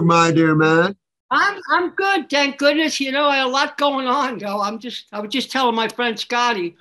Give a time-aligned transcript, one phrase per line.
[0.00, 0.96] my dear man?
[1.30, 2.98] I'm I'm good, thank goodness.
[3.00, 4.60] You know, I had a lot going on, though.
[4.60, 6.76] I'm just I was just telling my friend Scotty,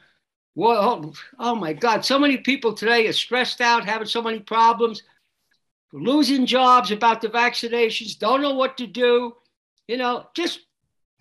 [0.56, 5.04] well, oh my God, so many people today are stressed out, having so many problems,
[5.94, 9.36] losing jobs about the vaccinations, don't know what to do.
[9.88, 10.62] You know, just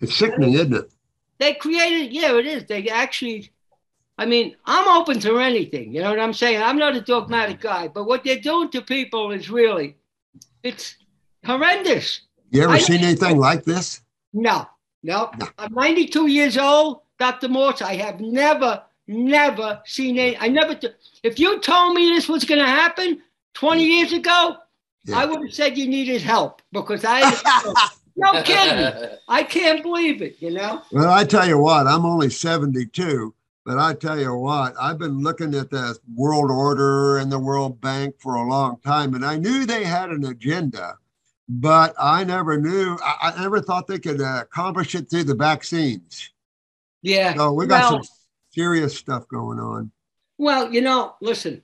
[0.01, 0.91] it's sickening, isn't it?
[1.39, 2.65] They created, yeah, it is.
[2.65, 3.51] They actually,
[4.17, 5.93] I mean, I'm open to anything.
[5.93, 6.61] You know what I'm saying?
[6.61, 9.95] I'm not a dogmatic guy, but what they're doing to people is really,
[10.63, 10.97] it's
[11.45, 12.21] horrendous.
[12.51, 14.01] You ever I seen anything like this?
[14.33, 14.67] No,
[15.03, 15.47] no, no.
[15.57, 17.47] I'm 92 years old, Dr.
[17.47, 17.81] Morse.
[17.81, 20.37] I have never, never seen any.
[20.37, 20.75] I never.
[20.75, 20.89] T-
[21.23, 23.21] if you told me this was going to happen
[23.53, 24.57] 20 years ago,
[25.05, 25.19] yeah.
[25.19, 27.21] I would have said you needed help because I.
[28.15, 29.09] no kidding.
[29.27, 30.41] I can't believe it.
[30.41, 30.81] You know.
[30.91, 31.87] Well, I tell you what.
[31.87, 33.33] I'm only 72.
[33.65, 37.79] But I tell you what, I've been looking at the world order and the World
[37.79, 40.97] Bank for a long time, and I knew they had an agenda
[41.49, 45.35] but I never knew, I, I never thought they could uh, accomplish it through the
[45.35, 46.29] vaccines.
[47.01, 47.35] Yeah.
[47.35, 48.15] So we got well, some
[48.53, 49.91] serious stuff going on.
[50.37, 51.63] Well, you know, listen,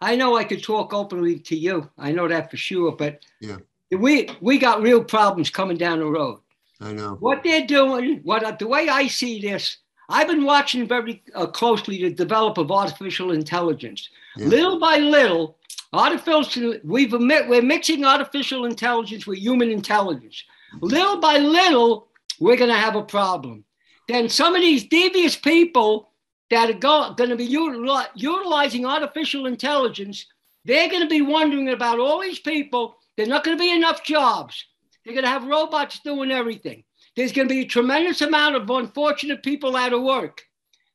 [0.00, 1.90] I know I could talk openly to you.
[1.96, 3.56] I know that for sure, but yeah,
[3.90, 6.40] we we got real problems coming down the road.
[6.80, 8.20] I know what they're doing.
[8.22, 12.70] What the way I see this, I've been watching very uh, closely the develop of
[12.70, 14.08] artificial intelligence.
[14.36, 14.46] Yeah.
[14.46, 15.56] Little by little,
[15.94, 20.42] Artificial, we've we're mixing artificial intelligence with human intelligence.
[20.80, 22.08] Little by little,
[22.40, 23.64] we're going to have a problem.
[24.08, 26.10] Then some of these devious people
[26.50, 30.26] that are going to be util- utilizing artificial intelligence,
[30.64, 32.96] they're going to be wondering about all these people.
[33.16, 34.64] There's not going to be enough jobs.
[35.04, 36.82] They're going to have robots doing everything.
[37.16, 40.42] There's going to be a tremendous amount of unfortunate people out of work.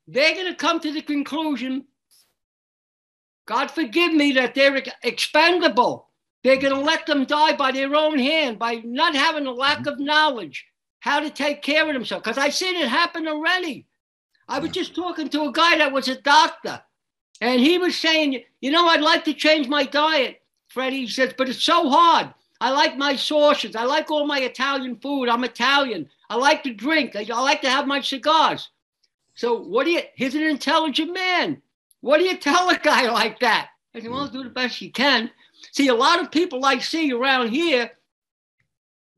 [0.08, 1.86] They're going to come to the conclusion
[3.50, 6.10] God forgive me that they're expendable.
[6.44, 9.88] They're going to let them die by their own hand, by not having a lack
[9.88, 10.68] of knowledge
[11.00, 12.24] how to take care of themselves.
[12.24, 13.88] Because I've seen it happen already.
[14.48, 16.80] I was just talking to a guy that was a doctor,
[17.42, 21.02] and he was saying, You know, I'd like to change my diet, Freddie.
[21.02, 22.32] He says, But it's so hard.
[22.62, 23.76] I like my sauces.
[23.76, 25.30] I like all my Italian food.
[25.30, 26.10] I'm Italian.
[26.30, 27.16] I like to drink.
[27.16, 28.70] I, I like to have my cigars.
[29.36, 31.62] So, what do you, he's an intelligent man.
[32.02, 33.70] What do you tell a guy like that?
[33.96, 35.32] I said, well, do the best you can.
[35.72, 37.92] See, a lot of people I see around here,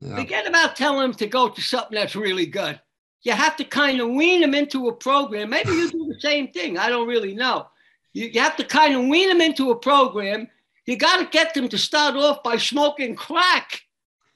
[0.00, 0.16] yeah.
[0.16, 2.80] forget about telling them to go to something that's really good.
[3.22, 5.50] You have to kind of wean them into a program.
[5.50, 6.78] Maybe you do the same thing.
[6.78, 7.68] I don't really know.
[8.12, 10.48] You, you have to kind of wean them into a program.
[10.86, 13.82] You got to get them to start off by smoking crack,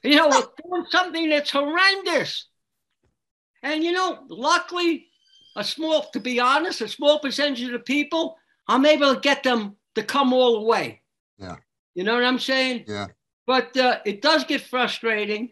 [0.03, 2.47] you know, doing something that's horrendous.
[3.63, 5.07] And, you know, luckily,
[5.55, 8.37] a small, to be honest, a small percentage of the people,
[8.67, 11.01] I'm able to get them to come all the way.
[11.37, 11.57] Yeah.
[11.95, 12.85] You know what I'm saying?
[12.87, 13.07] Yeah.
[13.45, 15.51] But uh, it does get frustrating.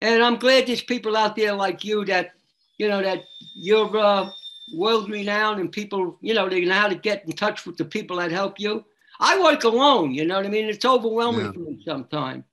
[0.00, 2.32] And I'm glad there's people out there like you that,
[2.76, 3.22] you know, that
[3.54, 4.28] you're uh,
[4.76, 7.84] world renowned and people, you know, they know how to get in touch with the
[7.84, 8.84] people that help you.
[9.26, 10.68] I work alone, you know what I mean?
[10.68, 11.52] It's overwhelming yeah.
[11.52, 12.44] for me sometimes.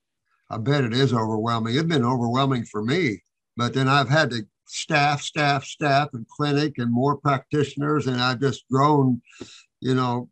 [0.49, 1.75] I bet it is overwhelming.
[1.75, 3.21] It's been overwhelming for me,
[3.57, 8.39] but then I've had to staff, staff, staff, and clinic, and more practitioners, and I've
[8.39, 9.21] just grown,
[9.81, 10.29] you know,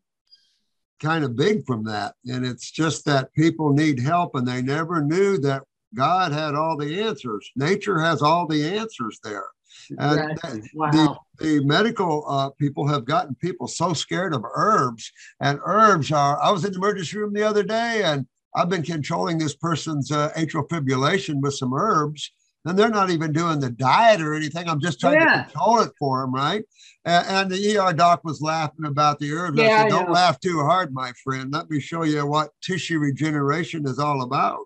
[1.01, 2.15] kind of big from that.
[2.25, 5.63] And it's just that people need help, and they never knew that
[5.93, 7.51] God had all the answers.
[7.57, 9.47] Nature has all the answers there.
[9.97, 10.39] And
[10.73, 10.91] wow.
[10.91, 15.11] the, the medical uh, people have gotten people so scared of herbs.
[15.41, 18.25] And herbs are, I was in the emergency room the other day and
[18.55, 22.31] I've been controlling this person's uh, atrial fibrillation with some herbs
[22.65, 24.67] and they're not even doing the diet or anything.
[24.67, 25.43] I'm just trying yeah.
[25.43, 26.63] to control it for them, right?
[27.05, 29.57] And, and, the ER doc was laughing about the herbs.
[29.57, 31.51] Yeah, I said, "Don't laugh too hard, my friend.
[31.51, 34.65] Let me show you what tissue regeneration is all about."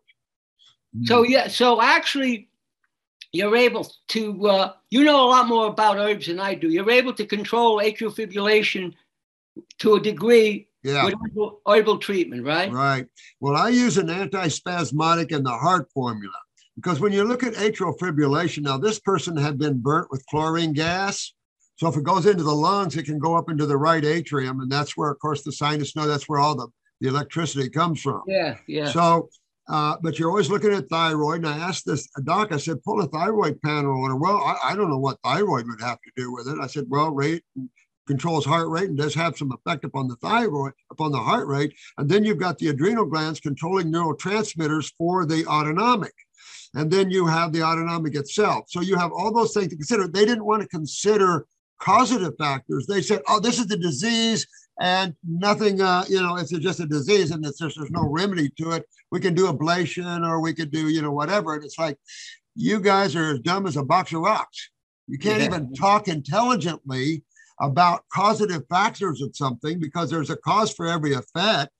[1.04, 2.50] So yeah, so actually,
[3.34, 4.48] you're able to.
[4.48, 6.70] Uh, you know a lot more about herbs than I do.
[6.70, 8.94] You're able to control atrial fibrillation
[9.80, 11.06] to a degree yeah.
[11.06, 12.72] with herbal, herbal treatment, right?
[12.72, 13.08] Right.
[13.40, 16.34] Well, I use an antispasmodic in the heart formula.
[16.76, 20.74] Because when you look at atrial fibrillation, now this person had been burnt with chlorine
[20.74, 21.34] gas.
[21.76, 24.60] So if it goes into the lungs, it can go up into the right atrium.
[24.60, 26.68] And that's where, of course, the sinus node that's where all the,
[27.02, 28.22] the electricity comes from.
[28.28, 28.92] Yeah, yeah.
[28.92, 29.30] So,
[29.68, 31.46] uh, but you're always looking at thyroid.
[31.46, 34.16] And I asked this doc, I said, pull a thyroid panel on her.
[34.16, 36.58] Well, I, I don't know what thyroid would have to do with it.
[36.62, 37.44] I said, well, rate
[38.06, 41.74] controls heart rate and does have some effect upon the thyroid, upon the heart rate.
[41.98, 46.14] And then you've got the adrenal glands controlling neurotransmitters for the autonomic
[46.76, 48.66] and then you have the autonomic itself.
[48.70, 50.08] So you have all those things to consider.
[50.08, 51.46] They didn't want to consider
[51.80, 52.88] causative factors.
[52.88, 54.48] They said, oh, this is the disease,
[54.80, 58.50] and nothing, uh, you know, it's just a disease and it's just, there's no remedy
[58.58, 58.86] to it.
[59.12, 61.56] We can do ablation or we could do, you know, whatever.
[61.56, 61.98] And it's like,
[62.56, 64.70] you guys are as dumb as a box of rocks.
[65.08, 65.48] You can't yeah.
[65.48, 67.24] even talk intelligently
[67.60, 71.72] about causative factors of something because there's a cause for every effect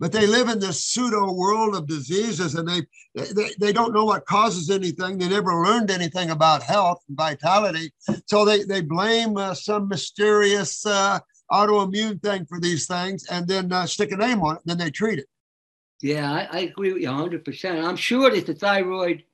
[0.00, 2.80] but they live in this pseudo world of diseases and they,
[3.14, 7.92] they they don't know what causes anything they never learned anything about health and vitality
[8.26, 11.20] so they they blame uh, some mysterious uh,
[11.52, 14.78] autoimmune thing for these things and then uh, stick a name on it and then
[14.78, 15.26] they treat it.
[16.02, 19.24] Yeah I, I agree with you 100% i'm sure that the thyroid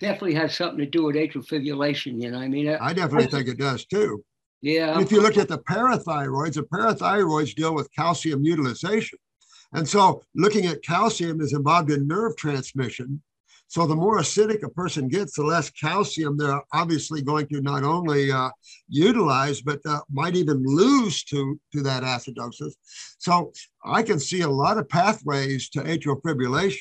[0.00, 2.68] definitely has something to do with atrial fibrillation you know i mean?
[2.68, 4.24] I definitely think it does too.
[4.62, 4.92] Yeah.
[4.92, 9.18] And if you look at the parathyroids the parathyroids deal with calcium utilization.
[9.72, 13.22] And so looking at calcium is involved in nerve transmission.
[13.70, 17.84] So the more acidic a person gets, the less calcium they're obviously going to not
[17.84, 18.50] only uh,
[18.88, 22.72] utilize, but uh, might even lose to, to that acidosis.
[23.18, 23.52] So
[23.84, 26.80] I can see a lot of pathways to atrial fibrillation.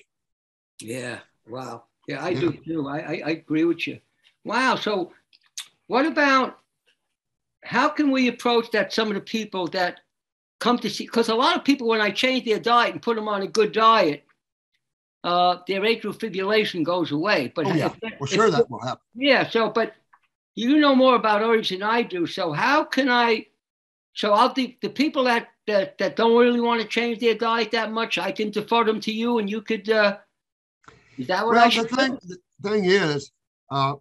[0.82, 1.84] Yeah, wow.
[2.08, 2.40] Yeah, I yeah.
[2.40, 2.88] do too.
[2.88, 4.00] I, I, I agree with you.
[4.44, 4.76] Wow.
[4.76, 5.12] So
[5.86, 6.58] what about
[7.64, 10.00] how can we approach that some of the people that
[10.60, 13.16] come to see because a lot of people when I change their diet and put
[13.16, 14.24] them on a good diet,
[15.24, 17.52] uh, their atrial fibrillation goes away.
[17.54, 19.04] But oh, yeah, well, sure that will happen.
[19.14, 19.50] Yeah.
[19.50, 19.94] So, but
[20.56, 22.26] you know more about herbs than I do.
[22.26, 23.48] So how can I?
[24.14, 27.72] So I'll the, the people that, that that don't really want to change their diet
[27.72, 29.90] that much, I can defer them to you, and you could.
[29.90, 30.18] Uh,
[31.18, 32.36] is that what well, I should the thing, do?
[32.62, 33.32] The thing is,
[33.70, 33.96] uh,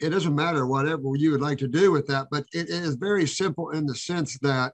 [0.00, 3.26] it doesn't matter whatever you would like to do with that, but it is very
[3.26, 4.72] simple in the sense that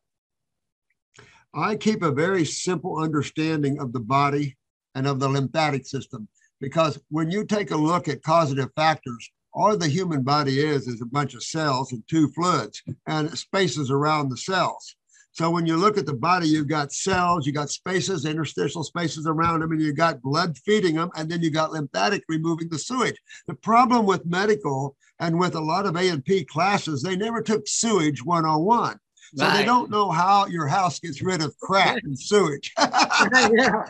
[1.55, 4.56] I keep a very simple understanding of the body
[4.94, 6.29] and of the lymphatic system
[6.62, 11.03] because when you take a look at causative factors, all the human body is is
[11.03, 14.94] a bunch of cells and two fluids and spaces around the cells.
[15.33, 19.27] So when you look at the body, you've got cells, you've got spaces, interstitial spaces
[19.27, 22.79] around them, and you've got blood feeding them, and then you got lymphatic removing the
[22.79, 23.17] sewage.
[23.47, 27.43] The problem with medical and with a lot of A and P classes, they never
[27.43, 28.99] took sewage 101.
[29.35, 29.56] So right.
[29.56, 32.73] they don't know how your house gets rid of crap and sewage.
[32.79, 33.85] yeah.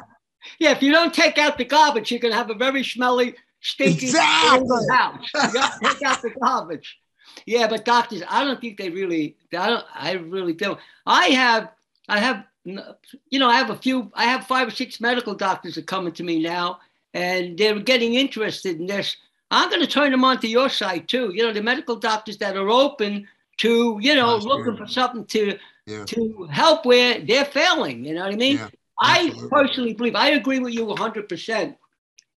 [0.59, 4.07] Yeah, if you don't take out the garbage, you can have a very smelly, stinky
[4.07, 4.69] exactly.
[4.91, 5.29] house.
[5.35, 6.99] You got to take out the garbage.
[7.47, 9.37] Yeah, but doctors, I don't think they really.
[9.57, 9.85] I don't.
[9.95, 10.79] I really don't.
[11.07, 11.71] I have.
[12.09, 12.45] I have.
[12.65, 14.11] You know, I have a few.
[14.15, 16.81] I have five or six medical doctors that are coming to me now,
[17.15, 19.17] and they're getting interested in this.
[19.51, 21.33] I'm going to turn them onto your site too.
[21.35, 23.27] You know, the medical doctors that are open
[23.59, 26.05] to you know That's looking for something to yeah.
[26.05, 28.05] to help where they're failing.
[28.05, 28.57] You know what I mean?
[28.57, 28.69] Yeah,
[29.01, 31.77] I personally believe I agree with you 100, percent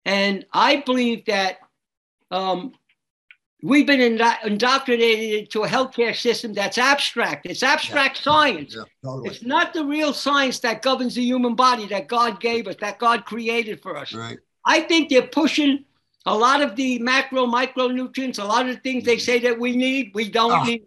[0.05, 1.59] and I believe that
[2.31, 2.73] um,
[3.63, 7.47] we've been indoctrinated to a healthcare system that's abstract.
[7.47, 8.23] It's abstract yeah.
[8.23, 8.75] science.
[8.77, 9.29] Yeah, totally.
[9.29, 12.99] It's not the real science that governs the human body that God gave us, that
[12.99, 14.13] God created for us.
[14.13, 14.39] Right.
[14.65, 15.85] I think they're pushing
[16.27, 19.77] a lot of the macro, micronutrients, a lot of the things they say that we
[19.77, 20.65] need, we don't oh.
[20.65, 20.85] need.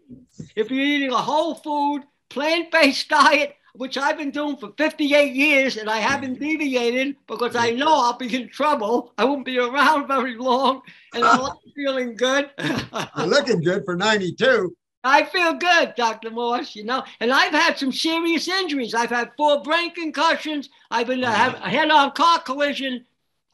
[0.56, 5.34] If you're eating a whole food, plant based diet, which I've been doing for 58
[5.34, 9.14] years and I haven't deviated because I know I'll be in trouble.
[9.18, 10.82] I won't be around very long
[11.14, 12.50] and I'm feeling good.
[12.60, 14.76] You're looking good for 92.
[15.04, 16.32] I feel good, Dr.
[16.32, 18.96] Morse, you know, and I've had some serious injuries.
[18.96, 20.70] I've had four brain concussions.
[20.90, 23.06] I've been uh, have a head-on car collision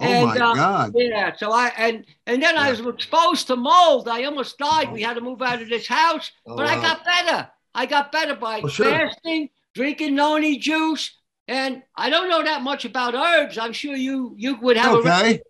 [0.01, 0.93] Oh and, my uh, God!
[0.95, 2.61] Yeah, so I and and then yeah.
[2.61, 4.07] I was exposed to mold.
[4.07, 4.87] I almost died.
[4.89, 4.93] Oh.
[4.93, 6.71] We had to move out of this house, oh, but wow.
[6.71, 7.49] I got better.
[7.75, 8.89] I got better by well, sure.
[8.89, 13.57] fasting, drinking noni juice, and I don't know that much about herbs.
[13.57, 14.95] I'm sure you you would have.
[14.97, 15.41] Okay.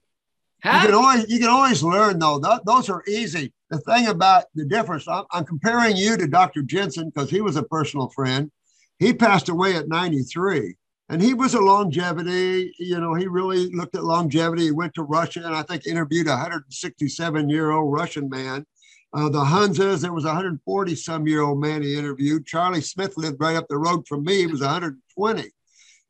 [0.64, 0.80] A, huh?
[0.82, 2.40] You can always you can always learn though.
[2.40, 3.54] Th- those are easy.
[3.70, 6.62] The thing about the difference, I'm, I'm comparing you to Dr.
[6.62, 8.52] Jensen because he was a personal friend.
[9.00, 10.76] He passed away at 93
[11.12, 15.04] and he was a longevity you know he really looked at longevity he went to
[15.04, 18.66] russia and i think interviewed a 167 year old russian man
[19.14, 22.46] uh, the hunzas there was a 140 some year old man he interviewed.
[22.46, 24.38] Charlie smith lived right up the road from me.
[24.38, 25.52] He was 120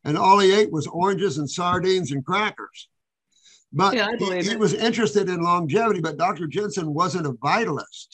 [0.04, 2.90] and all he ate was oranges and sardines and crackers.
[3.74, 8.08] But yeah, he, he was interested in longevity but dr jensen wasn't a vitalist.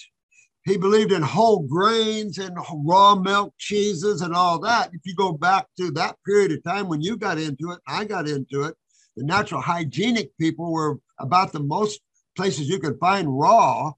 [0.67, 4.89] He believed in whole grains and raw milk cheeses and all that.
[4.93, 8.03] If you go back to that period of time when you got into it, I
[8.03, 8.75] got into it,
[9.15, 12.01] the natural hygienic people were about the most
[12.35, 13.93] places you could find raw.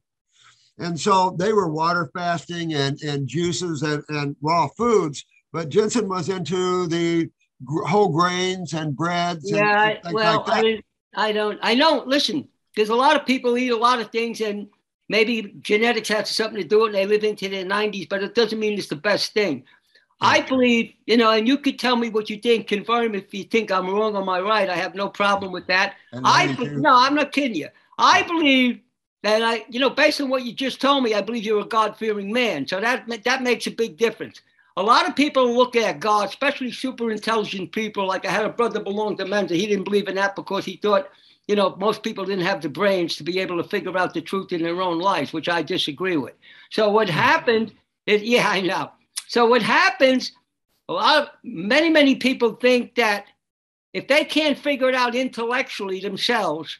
[0.79, 5.25] And so they were water fasting and, and juices and, and raw foods.
[5.51, 7.29] But Jensen was into the
[7.67, 9.50] whole grains and breads.
[9.50, 10.81] Yeah, and well, like I, mean,
[11.15, 14.41] I don't, I don't, listen, there's a lot of people eat a lot of things
[14.41, 14.67] and
[15.09, 18.24] maybe genetics has something to do with it and they live into their 90s, but
[18.24, 19.65] it doesn't mean it's the best thing.
[20.21, 23.45] I believe, you know, and you could tell me what you think, confirm if you
[23.45, 24.69] think I'm wrong or my right.
[24.69, 25.95] I have no problem with that.
[26.13, 27.69] I no, I'm not kidding you.
[27.98, 28.81] I believe
[29.23, 31.65] that I, you know, based on what you just told me, I believe you're a
[31.65, 32.67] God-fearing man.
[32.67, 34.41] So that that makes a big difference.
[34.77, 38.07] A lot of people look at God, especially super intelligent people.
[38.07, 39.55] Like I had a brother belong to Mensa.
[39.55, 41.09] He didn't believe in that because he thought,
[41.49, 44.21] you know, most people didn't have the brains to be able to figure out the
[44.21, 46.35] truth in their own lives, which I disagree with.
[46.69, 47.17] So what mm-hmm.
[47.17, 47.73] happened
[48.05, 48.91] is, yeah, I know.
[49.27, 50.31] So what happens,
[50.88, 53.25] a lot of many, many people think that
[53.93, 56.77] if they can't figure it out intellectually themselves,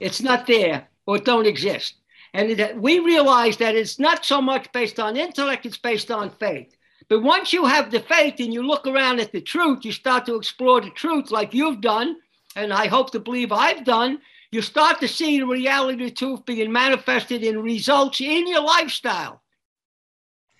[0.00, 1.94] it's not there or don't exist.
[2.34, 6.30] And that we realize that it's not so much based on intellect, it's based on
[6.30, 6.76] faith.
[7.08, 10.26] But once you have the faith and you look around at the truth, you start
[10.26, 12.16] to explore the truth like you've done,
[12.56, 14.18] and I hope to believe I've done.
[14.50, 18.62] You start to see the reality of the truth being manifested in results in your
[18.62, 19.42] lifestyle.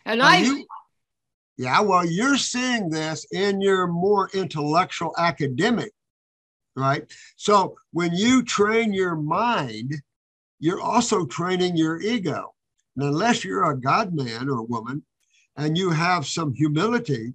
[0.05, 0.67] And I, you,
[1.57, 5.93] yeah, well, you're seeing this in your more intellectual academic,
[6.77, 7.11] right?
[7.37, 9.95] So when you train your mind,
[10.59, 12.55] you're also training your ego.
[12.97, 15.03] And unless you're a God man or woman,
[15.57, 17.33] and you have some humility,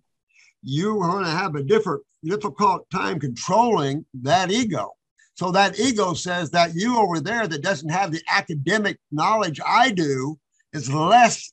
[0.62, 4.92] you're going to have a different, difficult time controlling that ego.
[5.36, 9.92] So that ego says that you over there that doesn't have the academic knowledge I
[9.92, 10.38] do
[10.74, 11.52] is less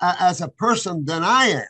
[0.00, 1.66] as a person than I am.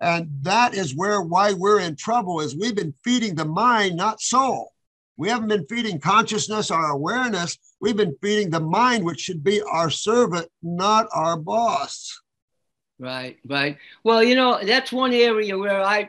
[0.00, 4.20] And that is where why we're in trouble is we've been feeding the mind, not
[4.20, 4.72] soul.
[5.16, 7.56] We haven't been feeding consciousness, our awareness.
[7.80, 12.20] We've been feeding the mind, which should be our servant, not our boss.
[12.98, 13.76] Right, right.
[14.04, 16.08] Well, you know, that's one area where I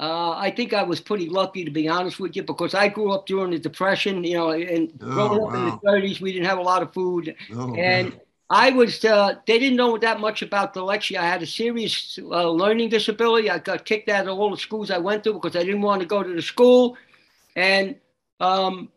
[0.00, 3.12] uh, I think I was pretty lucky to be honest with you because I grew
[3.12, 5.56] up during the depression, you know, and oh, growing up wow.
[5.56, 7.36] in the 30s, we didn't have a lot of food.
[7.54, 8.20] Oh, and man.
[8.48, 11.18] I was, uh, they didn't know that much about the dyslexia.
[11.18, 13.50] I had a serious uh, learning disability.
[13.50, 16.00] I got kicked out of all the schools I went to because I didn't want
[16.00, 16.96] to go to the school.
[17.54, 17.96] And
[18.40, 18.88] um,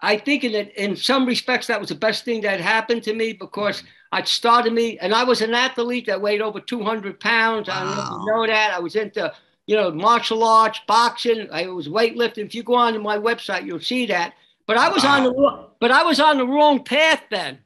[0.00, 3.32] I think in, in some respects that was the best thing that happened to me
[3.32, 4.18] because mm.
[4.18, 7.68] it started me, and I was an athlete that weighed over 200 pounds.
[7.68, 7.74] Wow.
[7.74, 8.72] I don't know if you know that.
[8.74, 9.32] I was into,
[9.66, 11.48] you know, martial arts, boxing.
[11.52, 12.46] I was weightlifting.
[12.46, 14.34] If you go on to my website, you'll see that.
[14.66, 15.16] But I was wow.
[15.16, 17.58] on the but I was on the wrong path then.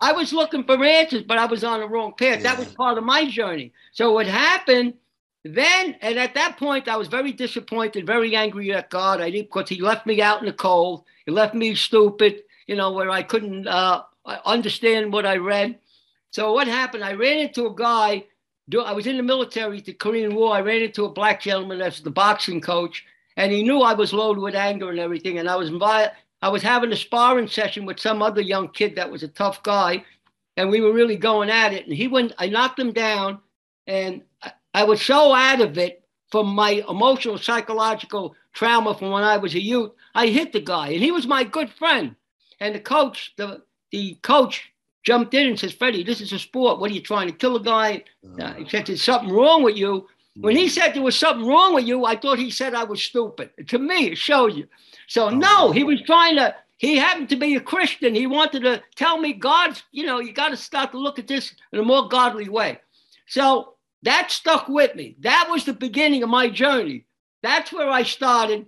[0.00, 2.38] I was looking for answers, but I was on the wrong path.
[2.38, 2.54] Yeah.
[2.54, 3.72] That was part of my journey.
[3.92, 4.94] So what happened
[5.44, 9.20] then, and at that point, I was very disappointed, very angry at God.
[9.20, 11.04] I did because He left me out in the cold.
[11.26, 14.02] He left me stupid, you know, where I couldn't uh,
[14.44, 15.78] understand what I read.
[16.30, 17.04] So what happened?
[17.04, 18.24] I ran into a guy.
[18.72, 20.54] I was in the military, the Korean War.
[20.54, 23.04] I ran into a black gentleman that's the boxing coach,
[23.36, 25.38] and he knew I was loaded with anger and everything.
[25.38, 25.70] And I was.
[26.44, 29.62] I was having a sparring session with some other young kid that was a tough
[29.62, 30.04] guy,
[30.56, 31.84] and we were really going at it.
[31.86, 32.32] And he went.
[32.38, 33.40] I knocked him down,
[33.86, 34.22] and
[34.74, 39.54] I was so out of it from my emotional, psychological trauma from when I was
[39.54, 39.92] a youth.
[40.14, 42.16] I hit the guy, and he was my good friend.
[42.60, 44.72] And the coach, the the coach
[45.04, 46.78] jumped in and says, Freddie, this is a sport.
[46.78, 48.04] What are you trying to kill a guy?
[48.38, 50.08] Uh, he said, There's something wrong with you.
[50.36, 53.02] When he said there was something wrong with you, I thought he said I was
[53.02, 53.50] stupid.
[53.68, 54.66] To me, it shows you.
[55.06, 58.14] So, no, he was trying to, he happened to be a Christian.
[58.14, 61.28] He wanted to tell me, God's, you know, you got to start to look at
[61.28, 62.80] this in a more godly way.
[63.26, 65.16] So, that stuck with me.
[65.20, 67.06] That was the beginning of my journey.
[67.42, 68.66] That's where I started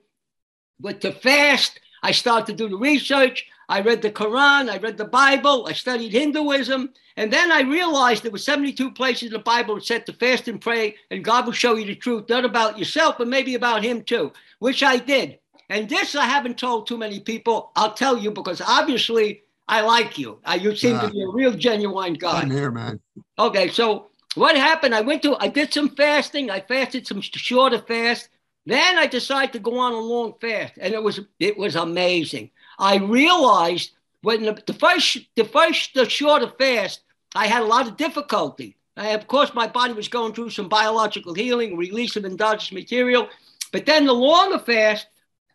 [0.80, 1.80] with the fast.
[2.02, 3.46] I started to do the research.
[3.68, 4.68] I read the Quran.
[4.68, 5.66] I read the Bible.
[5.66, 6.92] I studied Hinduism.
[7.16, 10.48] And then I realized there were 72 places in the Bible that said to fast
[10.48, 13.84] and pray, and God will show you the truth, not about yourself, but maybe about
[13.84, 15.38] Him too, which I did.
[15.70, 17.72] And this I haven't told too many people.
[17.76, 20.40] I'll tell you because obviously I like you.
[20.60, 22.42] You seem uh, to be a real genuine guy.
[22.42, 23.00] I'm here, man.
[23.38, 24.94] Okay, so what happened?
[24.94, 26.50] I went to, I did some fasting.
[26.50, 28.28] I fasted some shorter fast.
[28.66, 32.50] Then I decided to go on a long fast, and it was it was amazing.
[32.78, 37.00] I realized when the, the first the first the shorter fast,
[37.34, 38.76] I had a lot of difficulty.
[38.96, 43.28] I, of course, my body was going through some biological healing, release of endogenous material.
[43.70, 45.08] But then the longer fast,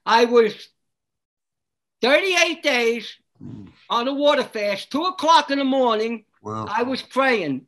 [0.06, 0.70] I was
[2.02, 3.16] 38 days
[3.90, 6.26] on a water fast, two o'clock in the morning.
[6.44, 6.68] Wow.
[6.70, 7.66] I was praying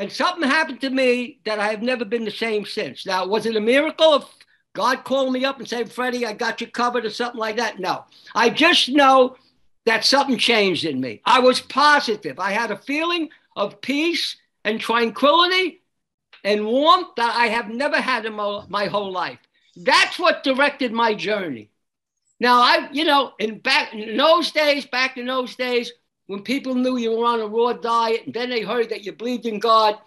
[0.00, 3.04] and something happened to me that I have never been the same since.
[3.04, 4.24] Now, was it a miracle of
[4.72, 7.78] God called me up and said, Freddie, I got you covered or something like that?
[7.78, 8.06] No.
[8.34, 9.36] I just know
[9.84, 11.20] that something changed in me.
[11.26, 12.38] I was positive.
[12.38, 15.82] I had a feeling of peace and tranquility
[16.44, 19.38] and warmth that I have never had in my, my whole life.
[19.76, 21.68] That's what directed my journey.
[22.40, 25.92] Now, I, you know, in back in those days, back in those days,
[26.30, 29.10] when people knew you were on a raw diet and then they heard that you
[29.10, 29.98] believed in God,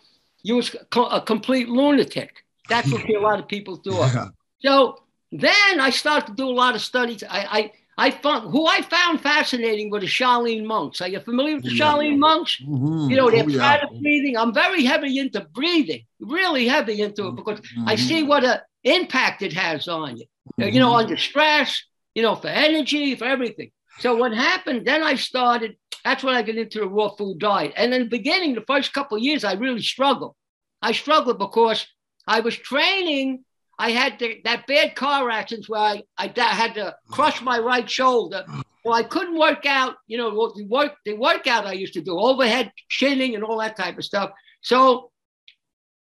[0.42, 2.46] you was a complete lunatic.
[2.70, 4.32] That's what a lot of people thought.
[4.66, 5.04] So
[5.34, 7.22] then I started to do a lot of studies.
[7.30, 7.72] I, I
[8.06, 11.02] I found who I found fascinating were the Shaolin monks.
[11.02, 11.72] Are you familiar with the.
[11.72, 12.62] Shaolin monks?
[12.62, 13.10] Mm-hmm.
[13.10, 13.84] You know, they're oh, yeah.
[14.02, 14.38] breathing.
[14.38, 17.90] I'm very heavy into breathing, really heavy into it because mm-hmm.
[17.90, 20.26] I see what an impact it has on you.
[20.62, 20.74] Mm-hmm.
[20.74, 21.84] You know, under stress,
[22.16, 23.72] you know, for energy, for everything.
[24.00, 24.88] So what happened?
[24.88, 25.76] Then I started.
[26.04, 27.74] That's when I got into the raw food diet.
[27.78, 30.36] And in the beginning, the first couple years, I really struggled.
[30.82, 31.88] I struggled because
[32.28, 33.46] I was training
[33.80, 37.90] I had the, that bad car accident where I, I had to crush my right
[37.90, 38.46] shoulder.
[38.86, 42.18] Well, I couldn't work out, you know, the work the workout I used to do,
[42.18, 44.32] overhead chinning and all that type of stuff.
[44.62, 45.12] So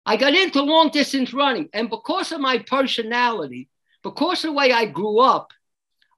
[0.06, 1.68] I got into long distance running.
[1.74, 3.68] And because of my personality,
[4.02, 5.52] because of the way I grew up,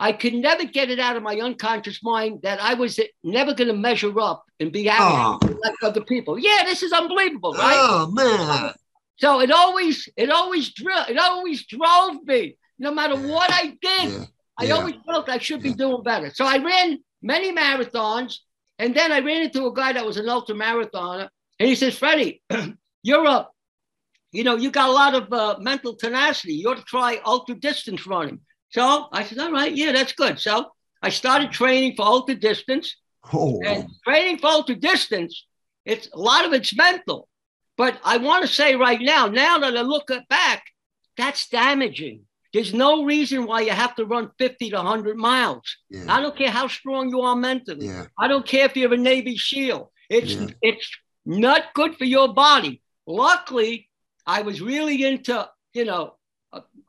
[0.02, 3.68] I could never get it out of my unconscious mind that I was never going
[3.68, 5.58] to measure up and be out oh.
[5.62, 6.36] like other people.
[6.40, 7.76] Yeah, this is unbelievable, right?
[7.78, 8.74] Oh man!
[9.18, 12.56] So it always, it always drove, it always drove me.
[12.80, 14.24] No matter what I did, yeah.
[14.58, 14.74] I yeah.
[14.74, 16.32] always felt I should be doing better.
[16.34, 18.38] So I ran many marathons,
[18.80, 21.28] and then I ran into a guy that was an ultra marathoner,
[21.60, 22.42] and he says, "Freddie,
[23.04, 23.46] you're a,
[24.32, 26.54] you know, you got a lot of uh, mental tenacity.
[26.54, 28.40] You ought to try ultra distance running."
[28.72, 30.70] So I said, "All right, yeah, that's good." So
[31.02, 32.96] I started training for ultra distance,
[33.32, 33.60] oh.
[33.64, 35.46] and training for ultra distance.
[35.84, 37.28] It's a lot of it's mental.
[37.76, 40.64] But I want to say right now, now that I look back,
[41.16, 42.22] that's damaging.
[42.52, 45.78] There's no reason why you have to run 50 to 100 miles.
[45.88, 46.04] Yeah.
[46.08, 47.86] I don't care how strong you are mentally.
[47.86, 48.06] Yeah.
[48.18, 49.90] I don't care if you're a Navy SEAL.
[50.10, 50.48] It's yeah.
[50.60, 50.90] it's
[51.24, 52.82] not good for your body.
[53.06, 53.88] Luckily,
[54.26, 56.14] I was really into, you know,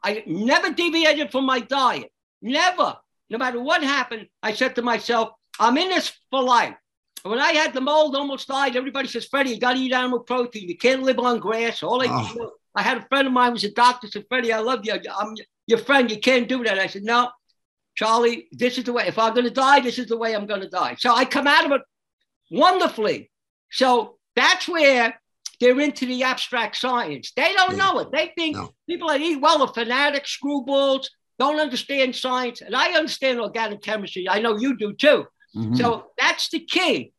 [0.03, 2.11] I never deviated from my diet.
[2.41, 2.97] Never.
[3.29, 6.75] No matter what happened, I said to myself, I'm in this for life.
[7.23, 8.75] When I had the mold, almost died.
[8.75, 10.67] Everybody says, Freddie, you got to eat animal protein.
[10.67, 11.81] You can't live on grass.
[11.81, 12.51] All I, oh.
[12.75, 14.07] I had a friend of mine who was a doctor.
[14.07, 14.93] Said, Freddie, I love you.
[14.93, 15.33] I'm
[15.65, 16.11] your friend.
[16.11, 16.79] You can't do that.
[16.79, 17.29] I said, no,
[17.95, 19.07] Charlie, this is the way.
[19.07, 20.97] If I'm going to die, this is the way I'm going to die.
[20.99, 21.81] So I come out of it
[22.51, 23.31] wonderfully.
[23.71, 25.17] So that's where
[25.63, 27.31] they're into the abstract science.
[27.35, 27.85] They don't yeah.
[27.85, 28.11] know it.
[28.11, 28.73] They think no.
[28.87, 31.05] people that eat well are fanatics, screwballs,
[31.39, 32.61] don't understand science.
[32.61, 34.27] And I understand organic chemistry.
[34.29, 35.25] I know you do too.
[35.55, 35.75] Mm-hmm.
[35.75, 37.13] So that's the key.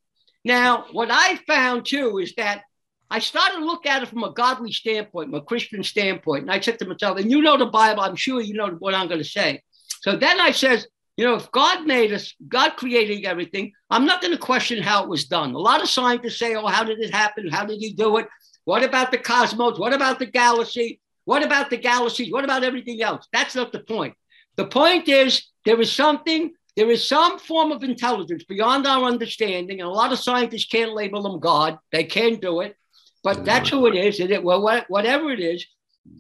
[0.45, 2.63] Now, what I found too is that
[3.11, 6.43] I started to look at it from a godly standpoint, from a Christian standpoint.
[6.43, 8.95] And I said to myself, and you know the Bible, I'm sure you know what
[8.95, 9.63] I'm going to say.
[10.03, 14.21] So then I says, you know, if God made us, God created everything, I'm not
[14.21, 15.55] going to question how it was done.
[15.55, 17.49] A lot of scientists say, oh, how did it happen?
[17.49, 18.27] How did he do it?
[18.65, 19.79] What about the cosmos?
[19.79, 21.01] What about the galaxy?
[21.25, 22.33] What about the galaxies?
[22.33, 23.29] What about everything else?
[23.33, 24.15] That's not the point.
[24.57, 29.81] The point is there is something there is some form of intelligence beyond our understanding,
[29.81, 31.79] and a lot of scientists can't label them God.
[31.93, 32.77] They can't do it,
[33.23, 34.19] but that's who it is.
[34.19, 35.65] And it, well, whatever it is.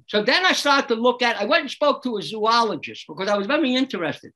[0.06, 1.40] So then I started to look at.
[1.40, 4.32] I went and spoke to a zoologist because I was very interested.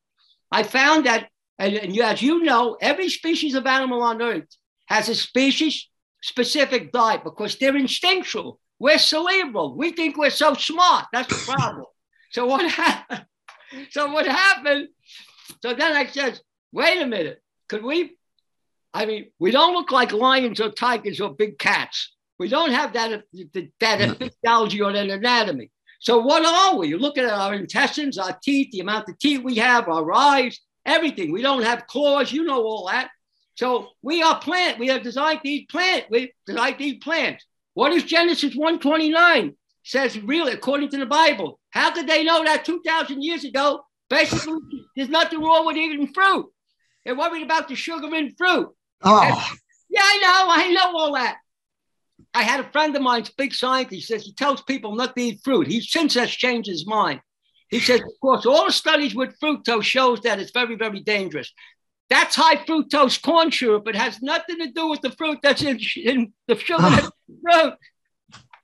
[0.50, 4.48] I found that, and, and as you know, every species of animal on Earth
[4.86, 5.88] has a species
[6.22, 8.58] specific diet because they're instinctual.
[8.78, 9.76] We're cerebral.
[9.76, 11.06] We think we're so smart.
[11.12, 11.86] That's the problem.
[12.30, 13.26] so what happened?
[13.90, 14.88] So what happened
[15.62, 16.40] so then I said,
[16.72, 18.16] wait a minute, could we?
[18.94, 22.14] I mean, we don't look like lions or tigers or big cats.
[22.38, 23.24] We don't have that,
[23.80, 25.70] that physiology or that anatomy.
[25.98, 26.88] So what are we?
[26.88, 30.58] You look at our intestines, our teeth, the amount of teeth we have, our eyes,
[30.86, 31.32] everything.
[31.32, 32.32] We don't have claws.
[32.32, 33.10] You know all that.
[33.56, 34.78] So we are plant.
[34.78, 36.04] We are designed to eat plant.
[36.10, 37.44] We designed to eat plants.
[37.74, 39.56] What is Genesis 129?
[39.82, 41.58] Says really, according to the Bible.
[41.70, 44.58] How could they know that 2,000 years ago Basically,
[44.96, 46.50] there's nothing wrong with eating fruit.
[47.04, 48.70] They're worried about the sugar in fruit.
[49.02, 49.48] Oh.
[49.90, 50.52] Yeah, I know.
[50.52, 51.38] I know all that.
[52.34, 55.22] I had a friend of mine, big scientist, he says he tells people not to
[55.22, 55.66] eat fruit.
[55.66, 57.20] He since has changed his mind.
[57.70, 61.52] He says, of course, all the studies with fructose shows that it's very, very dangerous.
[62.08, 63.86] That's high fructose corn syrup.
[63.88, 67.38] It has nothing to do with the fruit that's in, in the sugar that's in
[67.42, 67.74] fruit.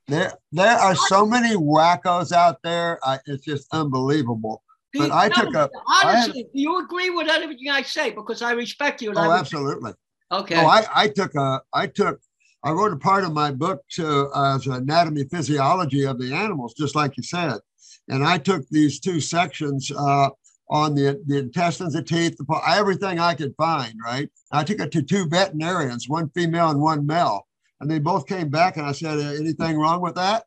[0.06, 2.98] There, there are so many wackos out there.
[3.02, 4.62] I, it's just unbelievable
[4.94, 5.70] but I took a.
[5.86, 8.10] Honestly, had, do you agree with everything I say?
[8.10, 9.12] Because I respect you.
[9.14, 9.92] oh, absolutely.
[10.30, 10.56] Okay.
[10.56, 11.62] Oh, I, I took a.
[11.72, 12.20] I took.
[12.64, 16.94] I wrote a part of my book to as anatomy physiology of the animals, just
[16.94, 17.58] like you said,
[18.08, 20.30] and I took these two sections uh,
[20.70, 23.94] on the the intestines, the teeth, the everything I could find.
[24.02, 24.30] Right.
[24.50, 27.46] I took it to two veterinarians, one female and one male,
[27.80, 30.44] and they both came back, and I said, "Anything wrong with that?"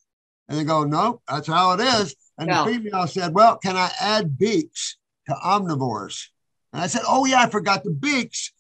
[0.50, 3.90] And they go, nope, that's how it is." And the female said, Well, can I
[4.00, 6.28] add beaks to omnivores?
[6.72, 8.52] And I said, Oh, yeah, I forgot the beaks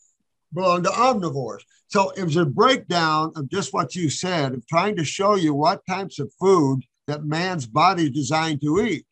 [0.54, 1.62] belong to omnivores.
[1.90, 5.54] So it was a breakdown of just what you said, of trying to show you
[5.54, 9.06] what types of food that man's body is designed to eat.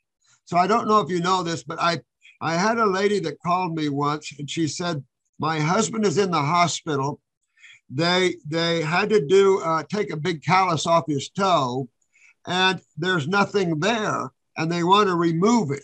[0.44, 2.02] So I don't know if you know this, but I
[2.42, 5.04] I had a lady that called me once and she said,
[5.40, 7.22] My husband is in the hospital.
[7.90, 11.88] They they had to do uh, take a big callus off his toe,
[12.46, 15.84] and there's nothing there, and they want to remove it.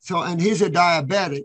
[0.00, 1.44] So, and he's a diabetic.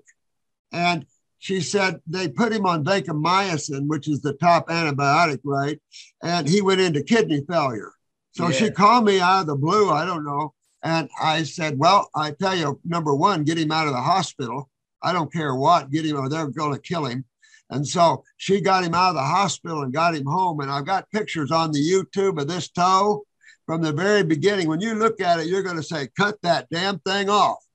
[0.71, 1.05] And
[1.41, 5.81] she said they put him on vancomycin, which is the top antibiotic, right?
[6.23, 7.91] And he went into kidney failure.
[8.33, 8.51] So yeah.
[8.51, 9.89] she called me out of the blue.
[9.89, 10.53] I don't know.
[10.83, 14.69] And I said, Well, I tell you, number one, get him out of the hospital.
[15.01, 17.25] I don't care what, get him, or they're going to kill him.
[17.71, 20.59] And so she got him out of the hospital and got him home.
[20.59, 23.23] And I've got pictures on the YouTube of this toe
[23.65, 24.67] from the very beginning.
[24.67, 27.65] When you look at it, you're going to say, Cut that damn thing off.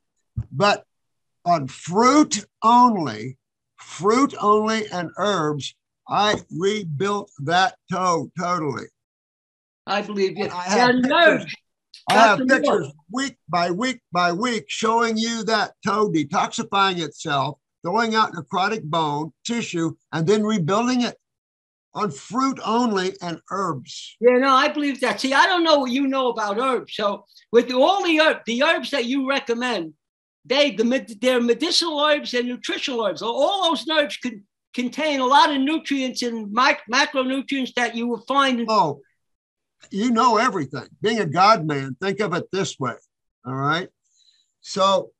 [0.52, 0.84] But
[1.44, 3.38] on fruit only,
[3.86, 5.74] fruit only and herbs,
[6.08, 8.86] I rebuilt that toe totally.
[9.86, 10.50] I believe you.
[10.52, 11.54] I have, pictures,
[12.10, 18.16] I have pictures week by week by week showing you that toe detoxifying itself, throwing
[18.16, 21.16] out necrotic bone, tissue, and then rebuilding it
[21.94, 24.16] on fruit only and herbs.
[24.20, 25.20] Yeah, no, I believe that.
[25.20, 26.94] See, I don't know what you know about herbs.
[26.96, 29.94] So with all the herb, the herbs that you recommend,
[30.46, 33.22] they the they're medicinal herbs and nutritional herbs.
[33.22, 38.24] All those herbs can contain a lot of nutrients and mic- macronutrients that you will
[38.28, 38.60] find.
[38.60, 39.00] In- oh,
[39.90, 40.86] you know everything.
[41.00, 42.94] Being a God man, think of it this way.
[43.44, 43.88] All right.
[44.60, 45.10] So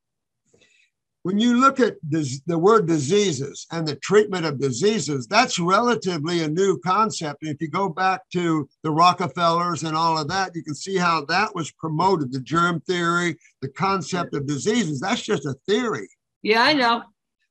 [1.27, 6.45] when you look at this, the word diseases and the treatment of diseases, that's relatively
[6.45, 7.43] a new concept.
[7.43, 10.97] And if you go back to the Rockefellers and all of that, you can see
[10.97, 15.01] how that was promoted the germ theory, the concept of diseases.
[15.01, 16.09] That's just a theory.
[16.43, 17.03] Yeah, I know.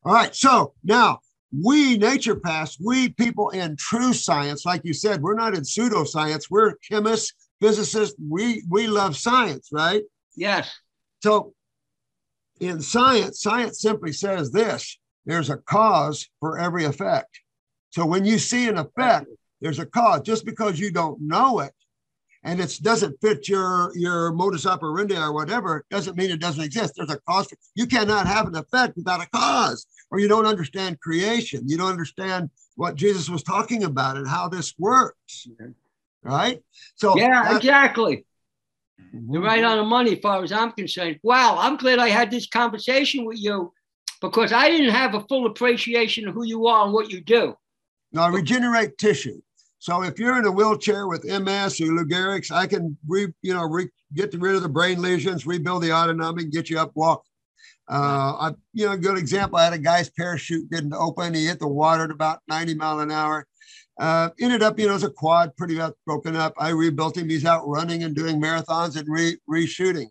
[0.06, 0.34] All right.
[0.34, 1.20] So now
[1.52, 6.46] we naturopaths, we people in true science, like you said, we're not in pseudoscience.
[6.50, 8.16] We're chemists, physicists.
[8.26, 10.04] We we love science, right?
[10.38, 10.74] Yes.
[11.22, 11.54] So
[12.60, 17.40] in science, science simply says this there's a cause for every effect.
[17.90, 19.28] So when you see an effect,
[19.62, 20.22] there's a cause.
[20.22, 21.74] Just because you don't know it
[22.44, 26.94] and it doesn't fit your, your modus operandi or whatever, doesn't mean it doesn't exist.
[26.96, 27.48] There's a cause.
[27.48, 31.64] For, you cannot have an effect without a cause, or you don't understand creation.
[31.66, 35.48] You don't understand what Jesus was talking about and how this works.
[36.22, 36.62] Right?
[36.96, 38.26] So, yeah, exactly.
[39.30, 41.20] You're right on the money as far as I'm concerned.
[41.24, 43.72] Wow, I'm glad I had this conversation with you
[44.22, 47.56] because I didn't have a full appreciation of who you are and what you do.
[48.12, 49.42] Now, regenerate tissue.
[49.80, 53.54] So if you're in a wheelchair with MS or Lou Gehrig's, I can re, you
[53.54, 57.24] know, re, get rid of the brain lesions, rebuild the autonomic, get you up walk.
[57.88, 59.60] Uh, I, you know, a good example.
[59.60, 61.36] I had a guy's parachute didn't open.
[61.36, 63.46] He hit the water at about 90 mile an hour.
[63.98, 66.54] Uh, ended up, you know, as a quad, pretty much broken up.
[66.58, 67.30] I rebuilt him.
[67.30, 70.08] He's out running and doing marathons and re reshooting.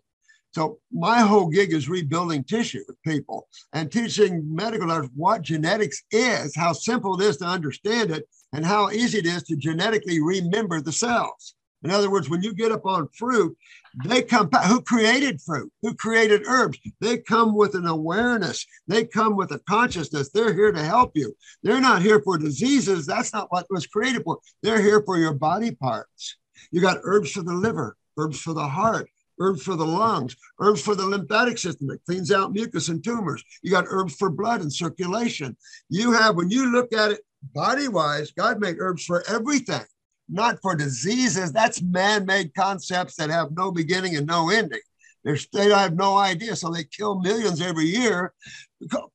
[0.55, 6.01] So my whole gig is rebuilding tissue with people and teaching medical doctors what genetics
[6.11, 10.21] is, how simple it is to understand it, and how easy it is to genetically
[10.21, 11.55] remember the cells.
[11.83, 13.55] In other words, when you get up on fruit,
[14.03, 15.71] they come, who created fruit?
[15.81, 16.77] Who created herbs?
[16.99, 18.65] They come with an awareness.
[18.87, 20.29] They come with a consciousness.
[20.29, 21.35] They're here to help you.
[21.63, 23.05] They're not here for diseases.
[23.05, 24.39] That's not what was created for.
[24.61, 26.37] They're here for your body parts.
[26.71, 30.81] You got herbs for the liver, herbs for the heart, herbs for the lungs, herbs
[30.81, 33.43] for the lymphatic system that cleans out mucus and tumors.
[33.61, 35.55] You got herbs for blood and circulation.
[35.89, 37.21] You have, when you look at it
[37.53, 39.85] body wise, God made herbs for everything
[40.27, 41.51] not for diseases.
[41.51, 44.79] That's man made concepts that have no beginning and no ending.
[45.23, 46.55] They're, they have no idea.
[46.55, 48.33] So they kill millions every year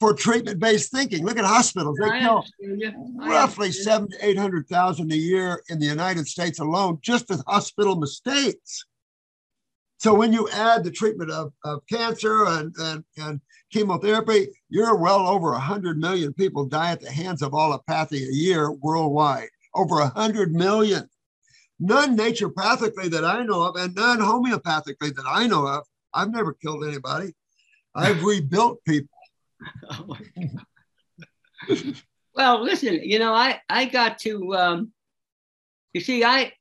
[0.01, 1.25] for treatment based thinking.
[1.25, 1.99] Look at hospitals.
[2.01, 2.44] They kill
[3.14, 8.85] roughly seven to 800,000 a year in the United States alone just with hospital mistakes.
[9.99, 15.29] So when you add the treatment of, of cancer and, and, and chemotherapy, you're well
[15.29, 20.53] over 100 million people die at the hands of allopathy a year worldwide over 100
[20.53, 21.09] million.
[21.79, 25.87] None naturopathically that I know of, and none homeopathically that I know of.
[26.13, 27.35] I've never killed anybody.
[27.95, 29.09] I've rebuilt people.
[29.91, 30.17] oh
[32.35, 34.93] well, listen, you know, I, I got to, um,
[35.93, 36.53] you see, I,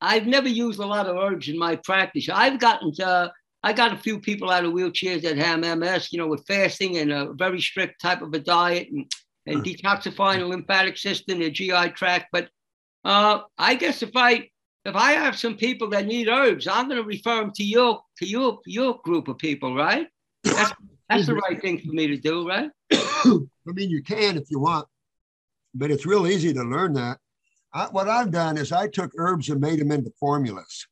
[0.00, 2.28] I've never used a lot of herbs in my practice.
[2.32, 6.18] I've gotten to, I got a few people out of wheelchairs that have MS, you
[6.18, 9.10] know, with fasting and a very strict type of a diet and
[9.48, 12.26] and detoxifying the lymphatic system, the GI tract.
[12.32, 12.48] But
[13.04, 14.48] uh, I guess if I
[14.84, 18.02] if I have some people that need herbs, I'm going to refer them to your
[18.18, 20.06] to your your group of people, right?
[20.44, 20.72] That's
[21.08, 22.70] that's the right thing for me to do, right?
[22.92, 24.86] I mean, you can if you want,
[25.74, 27.18] but it's real easy to learn that.
[27.72, 30.86] I, what I've done is I took herbs and made them into formulas.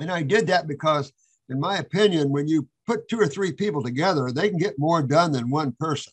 [0.00, 1.12] And I did that because,
[1.48, 5.02] in my opinion, when you put two or three people together, they can get more
[5.02, 6.12] done than one person.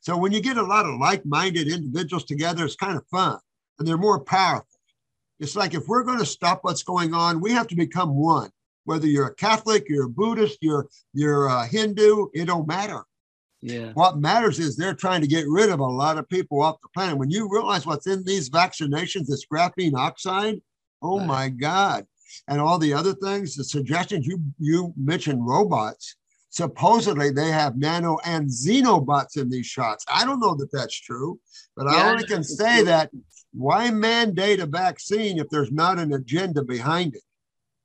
[0.00, 3.38] So when you get a lot of like minded individuals together, it's kind of fun
[3.78, 4.66] and they're more powerful.
[5.40, 8.50] It's like if we're going to stop what's going on, we have to become one.
[8.84, 13.04] Whether you're a Catholic, you're a Buddhist, you're you're a Hindu, it don't matter.
[13.60, 13.92] Yeah.
[13.92, 16.88] What matters is they're trying to get rid of a lot of people off the
[16.94, 17.18] planet.
[17.18, 20.60] When you realize what's in these vaccinations, this graphene oxide,
[21.02, 21.26] oh right.
[21.26, 22.06] my God.
[22.46, 26.16] And all the other things, the suggestions you you mentioned robots.
[26.50, 30.04] Supposedly they have nano and xenobots in these shots.
[30.12, 31.38] I don't know that that's true,
[31.76, 33.10] but yeah, I only can say that
[33.52, 37.22] why mandate a vaccine if there's not an agenda behind it?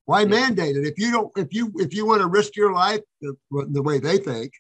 [0.06, 0.86] Why mandate it?
[0.86, 4.00] If you don't, if you if you want to risk your life the, the way
[4.00, 4.52] they think,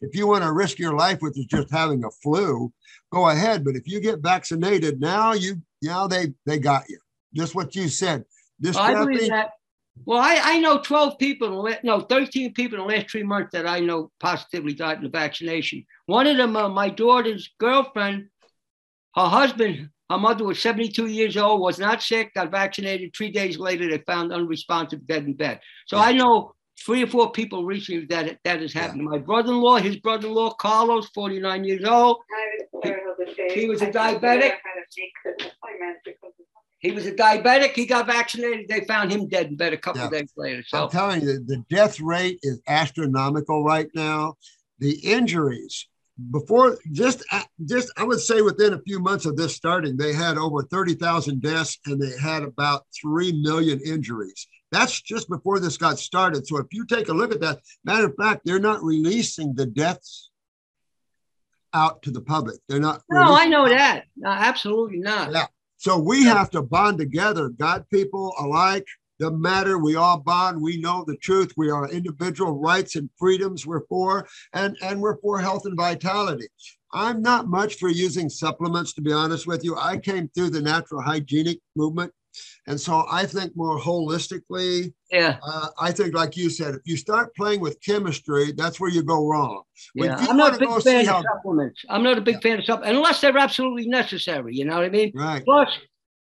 [0.00, 2.72] if you want to risk your life, which is just having a flu,
[3.10, 3.64] go ahead.
[3.64, 7.00] But if you get vaccinated now, you now they they got you.
[7.34, 8.24] Just what you said.
[8.60, 9.50] This well, I believe that.
[10.04, 13.10] Well, I, I know 12 people, in the last, no, 13 people in the last
[13.10, 15.84] three months that I know positively died in the vaccination.
[16.06, 18.28] One of them, uh, my daughter's girlfriend,
[19.14, 23.14] her husband her mother was 72 years old, was not sick, got vaccinated.
[23.16, 25.60] Three days later, they found unresponsive, dead in bed.
[25.86, 26.02] So yeah.
[26.02, 26.52] I know
[26.84, 29.02] three or four people recently that that has happened.
[29.04, 29.08] Yeah.
[29.08, 32.18] My brother-in-law, his brother-in-law, Carlos, 49 years old.
[32.82, 32.92] He,
[33.54, 34.52] he was a diabetic.
[36.82, 37.74] He was a diabetic.
[37.74, 38.68] He got vaccinated.
[38.68, 40.10] They found him dead in bed a couple yeah.
[40.10, 40.64] days later.
[40.66, 44.34] So I'm telling you, the death rate is astronomical right now.
[44.80, 45.86] The injuries
[46.30, 50.12] before just uh, just I would say within a few months of this starting, they
[50.12, 54.46] had over 30,000 deaths and they had about 3 million injuries.
[54.72, 56.46] That's just before this got started.
[56.46, 59.66] So if you take a look at that, matter of fact, they're not releasing the
[59.66, 60.30] deaths
[61.72, 62.56] out to the public.
[62.68, 63.02] They're not.
[63.08, 64.04] No, I know that.
[64.16, 65.32] No, absolutely not.
[65.32, 65.46] Yeah.
[65.82, 68.86] So we have to bond together, God people alike,
[69.18, 69.78] doesn't matter.
[69.78, 70.62] We all bond.
[70.62, 71.52] We know the truth.
[71.56, 76.46] We are individual rights and freedoms we're for, and, and we're for health and vitality.
[76.92, 79.76] I'm not much for using supplements, to be honest with you.
[79.76, 82.12] I came through the natural hygienic movement.
[82.66, 84.92] And so I think more holistically.
[85.10, 85.38] Yeah.
[85.44, 89.02] Uh, I think, like you said, if you start playing with chemistry, that's where you
[89.02, 89.62] go wrong.
[89.94, 90.16] yeah.
[90.16, 91.84] I'm not a big fan of supplements.
[91.88, 92.40] I'm not a big yeah.
[92.40, 94.54] fan of supplements unless they're absolutely necessary.
[94.54, 95.12] You know what I mean?
[95.14, 95.44] Right.
[95.44, 95.68] Plus,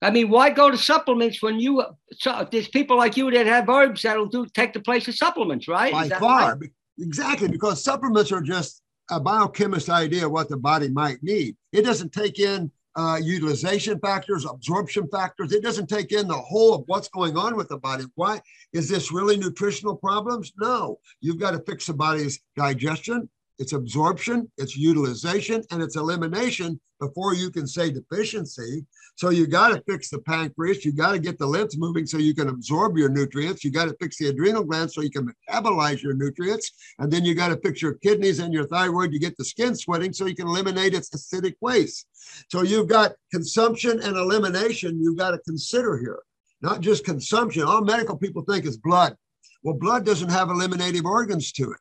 [0.01, 3.68] I mean, why go to supplements when you so there's people like you that have
[3.68, 5.92] herbs that'll do take the place of supplements, right?
[5.92, 6.70] By far, right?
[6.98, 11.57] exactly, because supplements are just a biochemist idea of what the body might need.
[11.72, 15.53] It doesn't take in uh, utilization factors, absorption factors.
[15.53, 18.05] It doesn't take in the whole of what's going on with the body.
[18.17, 18.41] Why
[18.73, 20.53] is this really nutritional problems?
[20.59, 23.29] No, you've got to fix the body's digestion,
[23.61, 28.85] its absorption, its utilization, and its elimination before you can say deficiency.
[29.18, 30.85] So you got to fix the pancreas.
[30.85, 33.64] You got to get the lymph moving so you can absorb your nutrients.
[33.64, 36.70] You got to fix the adrenal glands so you can metabolize your nutrients.
[37.00, 39.12] And then you got to fix your kidneys and your thyroid.
[39.12, 42.07] You get the skin sweating so you can eliminate its acidic waste.
[42.48, 46.20] So you've got consumption and elimination you've got to consider here,
[46.62, 47.64] not just consumption.
[47.64, 49.16] All medical people think is blood.
[49.64, 51.81] Well, blood doesn't have eliminative organs to it.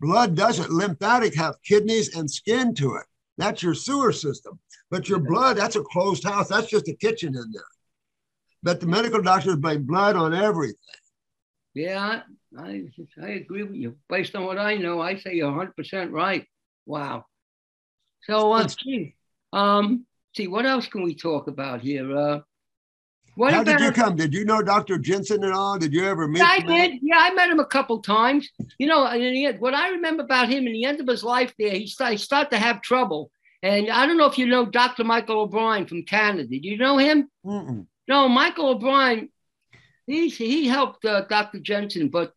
[0.00, 0.70] Blood doesn't.
[0.70, 3.04] Lymphatic have kidneys and skin to it.
[3.36, 4.58] That's your sewer system.
[4.90, 6.48] But your blood, that's a closed house.
[6.48, 7.62] That's just a kitchen in there.
[8.62, 10.76] But the medical doctors blame blood on everything.
[11.74, 12.22] Yeah,
[12.56, 12.84] I,
[13.20, 13.96] I agree with you.
[14.08, 16.46] Based on what I know, I say you're 100% right.
[16.86, 17.26] Wow.
[18.22, 19.16] So, uh, gee,
[19.52, 22.16] um, see, what else can we talk about here?
[22.16, 22.40] Uh,
[23.34, 24.16] what How about, did you come?
[24.16, 24.96] Did you know Dr.
[24.98, 25.76] Jensen at all?
[25.76, 27.00] Did you ever meet yeah, I did.
[27.02, 28.48] Yeah, I met him a couple times.
[28.78, 31.08] You know, and in the end, what I remember about him in the end of
[31.08, 33.32] his life there, he, start, he started to have trouble.
[33.64, 35.04] And I don't know if you know Dr.
[35.04, 36.46] Michael O'Brien from Canada.
[36.46, 37.30] Did you know him?
[37.46, 37.86] Mm-mm.
[38.06, 39.30] No, Michael O'Brien,
[40.06, 41.60] he, he helped uh, Dr.
[41.60, 42.34] Jensen, but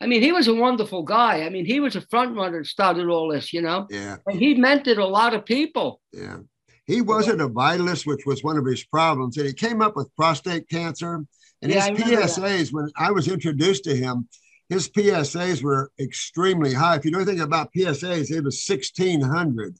[0.00, 1.42] I mean, he was a wonderful guy.
[1.42, 3.88] I mean, he was a front runner that started all this, you know?
[3.90, 4.18] Yeah.
[4.28, 6.00] And he mentored a lot of people.
[6.12, 6.38] Yeah.
[6.86, 9.38] He wasn't a vitalist, which was one of his problems.
[9.38, 11.24] And he came up with prostate cancer.
[11.62, 14.28] And yeah, his PSAs, when I was introduced to him,
[14.68, 16.94] his PSAs were extremely high.
[16.94, 19.76] If you know anything about PSAs, it was 1600.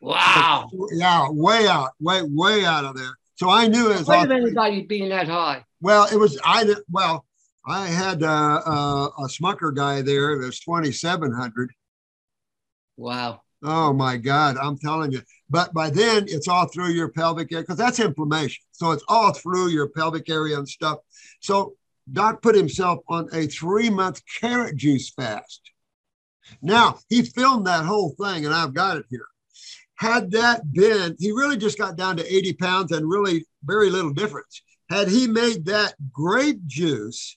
[0.00, 0.70] Wow.
[0.92, 3.16] yeah, way out, way, way out of there.
[3.36, 4.06] So I knew it was.
[4.06, 5.64] Wait anybody being that high.
[5.80, 7.24] Well, it was, I, well,
[7.66, 10.32] I had uh, uh, a Smucker guy there.
[10.32, 11.70] It was 2,700.
[12.96, 13.42] Wow.
[13.62, 15.22] Oh my God, I'm telling you.
[15.50, 18.62] But by then, it's all through your pelvic area because that's inflammation.
[18.72, 20.98] So it's all through your pelvic area and stuff.
[21.40, 21.74] So
[22.10, 25.60] Doc put himself on a three month carrot juice fast.
[26.62, 29.26] Now, he filmed that whole thing, and I've got it here.
[29.98, 34.12] Had that been, he really just got down to 80 pounds and really very little
[34.12, 34.62] difference.
[34.88, 37.36] Had he made that grape juice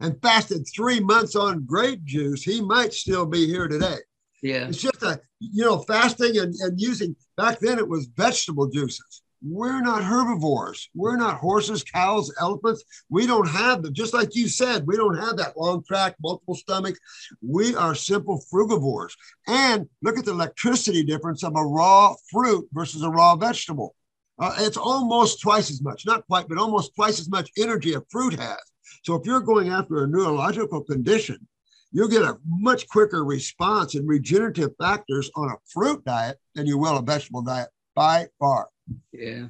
[0.00, 3.98] and fasted three months on grape juice, he might still be here today.
[4.42, 4.66] Yeah.
[4.66, 9.22] It's just a, you know, fasting and, and using, back then it was vegetable juices.
[9.46, 10.88] We're not herbivores.
[10.94, 12.82] We're not horses, cows, elephants.
[13.10, 13.92] We don't have them.
[13.92, 16.98] Just like you said, we don't have that long track, multiple stomachs.
[17.42, 19.12] We are simple frugivores.
[19.46, 23.94] And look at the electricity difference of a raw fruit versus a raw vegetable.
[24.38, 28.00] Uh, it's almost twice as much, not quite, but almost twice as much energy a
[28.10, 28.58] fruit has.
[29.02, 31.46] So if you're going after a neurological condition,
[31.92, 36.78] you'll get a much quicker response in regenerative factors on a fruit diet than you
[36.78, 38.68] will a vegetable diet by far.
[39.12, 39.46] Yeah.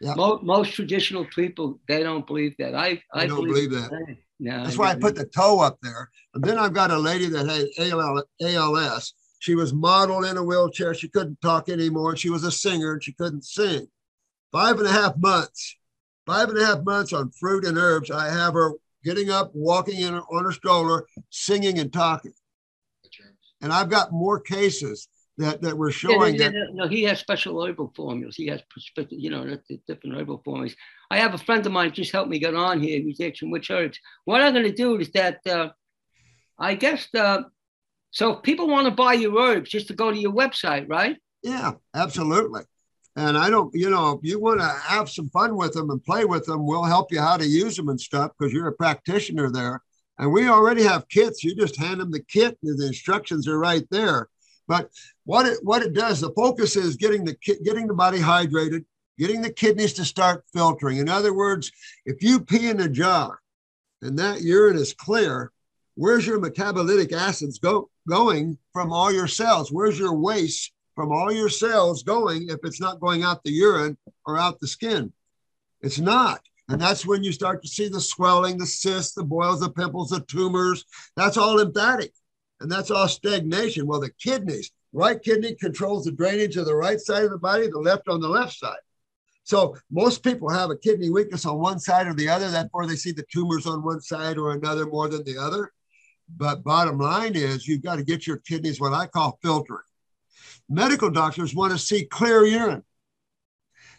[0.00, 0.14] yeah.
[0.14, 2.74] Most, most traditional people, they don't believe that.
[2.74, 4.16] I, I don't believe, believe that.
[4.40, 6.10] No, That's I why I put the toe up there.
[6.34, 9.14] And then I've got a lady that had ALS.
[9.38, 10.94] She was modeled in a wheelchair.
[10.94, 12.16] She couldn't talk anymore.
[12.16, 13.86] She was a singer and she couldn't sing.
[14.52, 15.76] Five and a half months,
[16.26, 18.10] five and a half months on fruit and herbs.
[18.10, 18.72] I have her
[19.04, 22.32] getting up, walking in on her stroller, singing and talking.
[23.60, 26.74] And I've got more cases that, that we're showing yeah, that.
[26.74, 28.36] No, he has special herbal formulas.
[28.36, 28.62] He has,
[29.10, 30.76] you know, different herbal formulas.
[31.10, 33.00] I have a friend of mine just helped me get on here.
[33.00, 33.98] He's action which herbs.
[34.24, 35.70] What I'm going to do is that uh,
[36.58, 37.42] I guess uh,
[38.10, 38.34] so.
[38.34, 41.16] If people want to buy your herbs, just to go to your website, right?
[41.42, 42.62] Yeah, absolutely.
[43.16, 46.02] And I don't, you know, if you want to have some fun with them and
[46.02, 48.72] play with them, we'll help you how to use them and stuff because you're a
[48.72, 49.82] practitioner there.
[50.18, 51.44] And we already have kits.
[51.44, 54.28] You just hand them the kit, and the instructions are right there.
[54.66, 54.90] But
[55.24, 58.84] what it what it does, the focus is getting the getting the body hydrated,
[59.18, 60.98] getting the kidneys to start filtering.
[60.98, 61.70] In other words,
[62.06, 63.40] if you pee in a jar
[64.02, 65.52] and that urine is clear,
[65.96, 69.70] where's your metabolic acids go going from all your cells?
[69.70, 73.98] Where's your waste from all your cells going if it's not going out the urine
[74.26, 75.12] or out the skin?
[75.82, 76.40] It's not.
[76.70, 80.08] And that's when you start to see the swelling, the cysts, the boils, the pimples,
[80.08, 80.86] the tumors.
[81.14, 82.14] That's all lymphatic
[82.64, 83.86] and that's all stagnation.
[83.86, 87.68] Well, the kidneys, right kidney controls the drainage of the right side of the body,
[87.68, 88.78] the left on the left side.
[89.42, 92.48] So most people have a kidney weakness on one side or the other.
[92.48, 95.72] That's Therefore, they see the tumors on one side or another more than the other.
[96.34, 99.82] But bottom line is you've got to get your kidneys what I call filtering.
[100.70, 102.82] Medical doctors want to see clear urine.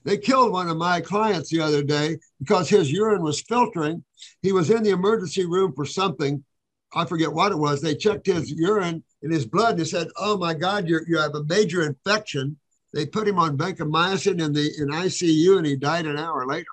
[0.05, 4.03] They killed one of my clients the other day because his urine was filtering.
[4.41, 6.43] He was in the emergency room for something
[6.93, 7.81] I forget what it was.
[7.81, 11.35] They checked his urine and his blood and said, "Oh my God, you you have
[11.35, 12.57] a major infection."
[12.93, 16.65] They put him on vancomycin in the in ICU and he died an hour later.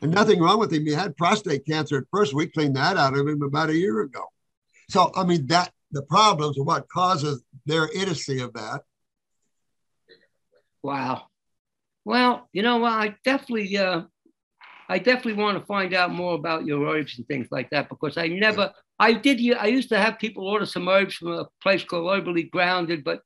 [0.00, 0.84] And nothing wrong with him.
[0.84, 2.34] He had prostate cancer at first.
[2.34, 4.24] We cleaned that out of him about a year ago.
[4.88, 8.80] So I mean that the problems are what causes their idiocy of that.
[10.82, 11.26] Wow.
[12.04, 14.02] Well, you know, I definitely, uh,
[14.88, 18.16] I definitely want to find out more about your herbs and things like that because
[18.16, 19.56] I never, I did.
[19.56, 23.20] I used to have people order some herbs from a place called Herbally Grounded, but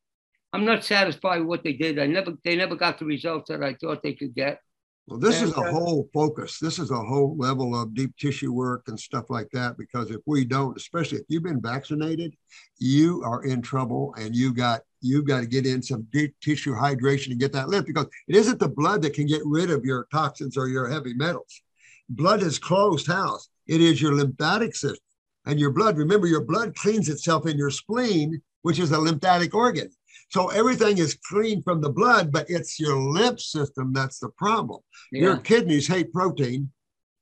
[0.54, 1.98] I'm not satisfied with what they did.
[1.98, 4.58] I never, they never got the results that I thought they could get.
[5.06, 6.58] Well, this and, is a uh, whole focus.
[6.58, 9.76] This is a whole level of deep tissue work and stuff like that.
[9.76, 12.34] Because if we don't, especially if you've been vaccinated,
[12.78, 16.74] you are in trouble, and you got you've got to get in some deep tissue
[16.74, 19.84] hydration and get that lift because it isn't the blood that can get rid of
[19.84, 21.60] your toxins or your heavy metals.
[22.08, 23.50] Blood is closed house.
[23.66, 25.05] It is your lymphatic system
[25.46, 25.96] and your blood.
[25.96, 29.90] Remember, your blood cleans itself in your spleen, which is a lymphatic organ.
[30.28, 34.80] So everything is clean from the blood, but it's your lymph system that's the problem.
[35.12, 35.22] Yeah.
[35.22, 36.70] Your kidneys hate protein,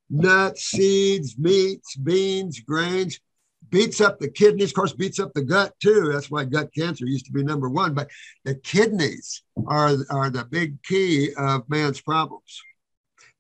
[0.09, 3.21] nuts, seeds, meats, beans, grains.
[3.71, 6.11] Beats up the kidneys, of course, beats up the gut too.
[6.13, 7.93] That's why gut cancer used to be number one.
[7.93, 8.09] But
[8.45, 12.63] the kidneys are, are the big key of man's problems.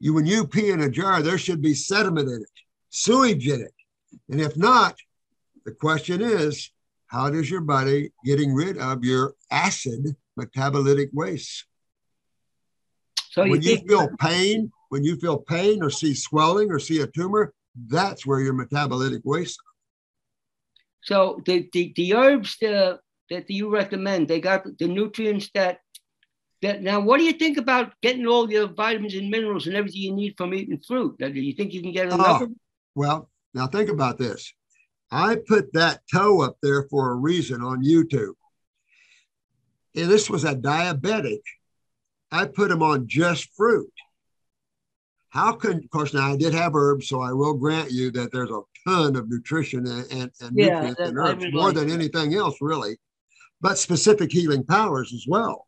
[0.01, 2.49] You, when you pee in a jar, there should be sediment in it,
[2.91, 3.75] sewage in it.
[4.29, 4.97] And if not,
[5.65, 6.71] the question is,
[7.07, 11.67] how does your body getting rid of your acid metabolitic waste?
[13.31, 17.01] So you when you feel pain, when you feel pain or see swelling or see
[17.01, 17.53] a tumor,
[17.89, 19.59] that's where your metabolitic waste.
[21.03, 23.01] So the, the, the herbs that
[23.31, 25.79] that you recommend, they got the nutrients that
[26.63, 30.03] that now what do you think about getting all your vitamins and minerals and everything
[30.03, 31.17] you need from eating fruit?
[31.19, 32.43] Do you think you can get enough?
[32.43, 32.49] Oh,
[32.95, 34.53] well, now, think about this.
[35.11, 38.35] I put that toe up there for a reason on YouTube.
[39.95, 41.41] And this was a diabetic.
[42.33, 43.93] I put him on just fruit.
[45.29, 48.33] How can, of course, now I did have herbs, so I will grant you that
[48.33, 51.89] there's a ton of nutrition and, and, and yeah, nutrients in herbs, more like than
[51.89, 51.95] that.
[51.95, 52.97] anything else, really,
[53.61, 55.67] but specific healing powers as well.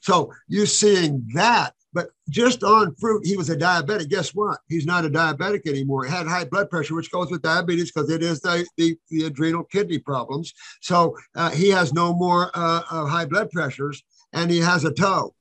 [0.00, 4.08] So you seeing that But just on fruit, he was a diabetic.
[4.08, 4.60] Guess what?
[4.68, 6.04] He's not a diabetic anymore.
[6.04, 9.24] He had high blood pressure, which goes with diabetes because it is the, the, the,
[9.24, 10.54] adrenal kidney problems.
[10.80, 15.34] So uh, he has no more uh, high blood pressures and he has a toe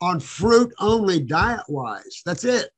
[0.00, 2.22] on fruit only diet wise.
[2.24, 2.70] That's it.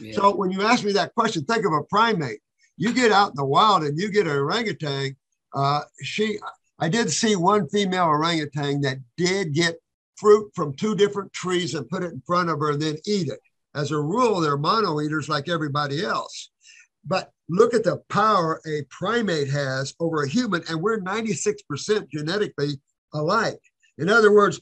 [0.00, 0.12] Yeah.
[0.14, 2.40] So when you ask me that question, think of a primate.
[2.76, 5.16] You get out in the wild and you get an orangutan.
[5.54, 6.38] Uh, she,
[6.78, 9.80] I did see one female orangutan that did get
[10.18, 13.28] fruit from two different trees and put it in front of her and then eat
[13.28, 13.40] it.
[13.74, 16.50] As a rule, they're mono eaters like everybody else.
[17.04, 22.80] But look at the power a primate has over a human, and we're 96% genetically
[23.14, 23.60] alike.
[23.98, 24.60] In other words,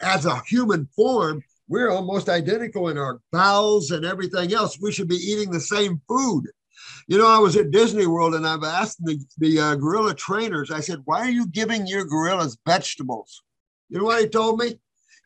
[0.00, 4.80] as a human form, we're almost identical in our bowels and everything else.
[4.80, 6.44] We should be eating the same food.
[7.06, 10.70] You know, I was at Disney World and I've asked the, the uh, gorilla trainers,
[10.70, 13.42] I said, why are you giving your gorillas vegetables?
[13.88, 14.78] You know what he told me?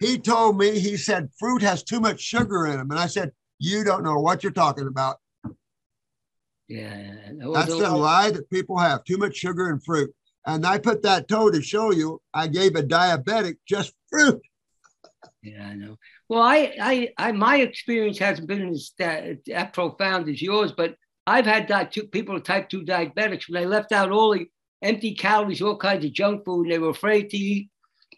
[0.03, 2.91] He told me, he said, fruit has too much sugar in them.
[2.91, 5.19] And I said, you don't know what you're talking about.
[6.69, 7.13] Yeah.
[7.39, 10.13] That That's the lie that people have too much sugar in fruit.
[10.45, 14.41] And I put that toe to show you I gave a diabetic just fruit.
[15.41, 15.97] Yeah, I know.
[16.29, 20.97] Well, I, I, I my experience hasn't been as that, that profound as yours, but
[21.27, 24.47] I've had that two, people type 2 diabetics when they left out all the
[24.83, 27.71] empty calories, all kinds of junk food, and they were afraid to eat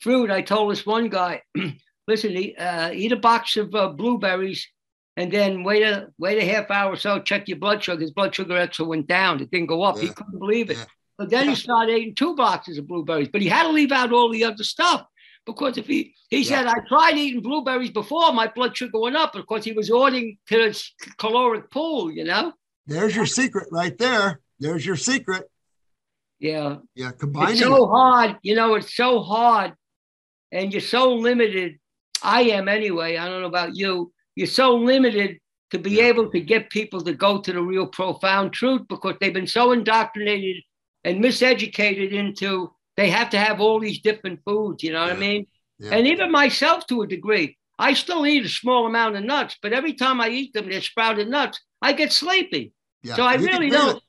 [0.04, 0.30] fruit.
[0.30, 1.42] I told this one guy,
[2.08, 4.68] listen, eat, uh, eat a box of uh, blueberries
[5.16, 8.00] and then wait a wait a half hour or so, check your blood sugar.
[8.00, 9.40] His blood sugar actually went down.
[9.40, 9.96] It didn't go up.
[9.96, 10.02] Yeah.
[10.02, 10.76] He couldn't believe it.
[10.76, 10.84] Yeah.
[11.16, 14.12] But then he started eating two boxes of blueberries, but he had to leave out
[14.12, 15.06] all the other stuff
[15.46, 16.48] because if he he yeah.
[16.48, 20.38] said I tried eating blueberries before, my blood sugar went up because he was ordering
[20.48, 22.52] to this caloric pool, you know.
[22.86, 24.40] There's your secret right there.
[24.58, 25.44] There's your secret.
[26.38, 26.78] Yeah.
[26.94, 27.12] Yeah.
[27.12, 27.52] Combining.
[27.52, 28.74] It's so hard, you know.
[28.74, 29.74] It's so hard,
[30.54, 31.78] and you're so limited.
[32.22, 33.18] I am anyway.
[33.18, 34.12] I don't know about you.
[34.36, 35.38] You're so limited
[35.72, 39.34] to be able to get people to go to the real profound truth because they've
[39.34, 40.62] been so indoctrinated
[41.02, 44.82] and miseducated into they have to have all these different foods.
[44.82, 45.14] You know what yeah.
[45.14, 45.46] I mean?
[45.80, 45.94] Yeah.
[45.94, 49.72] And even myself, to a degree, I still eat a small amount of nuts, but
[49.72, 51.60] every time I eat them, they're sprouted nuts.
[51.82, 52.72] I get sleepy.
[53.02, 53.16] Yeah.
[53.16, 53.96] So I you really don't.
[53.96, 54.02] It.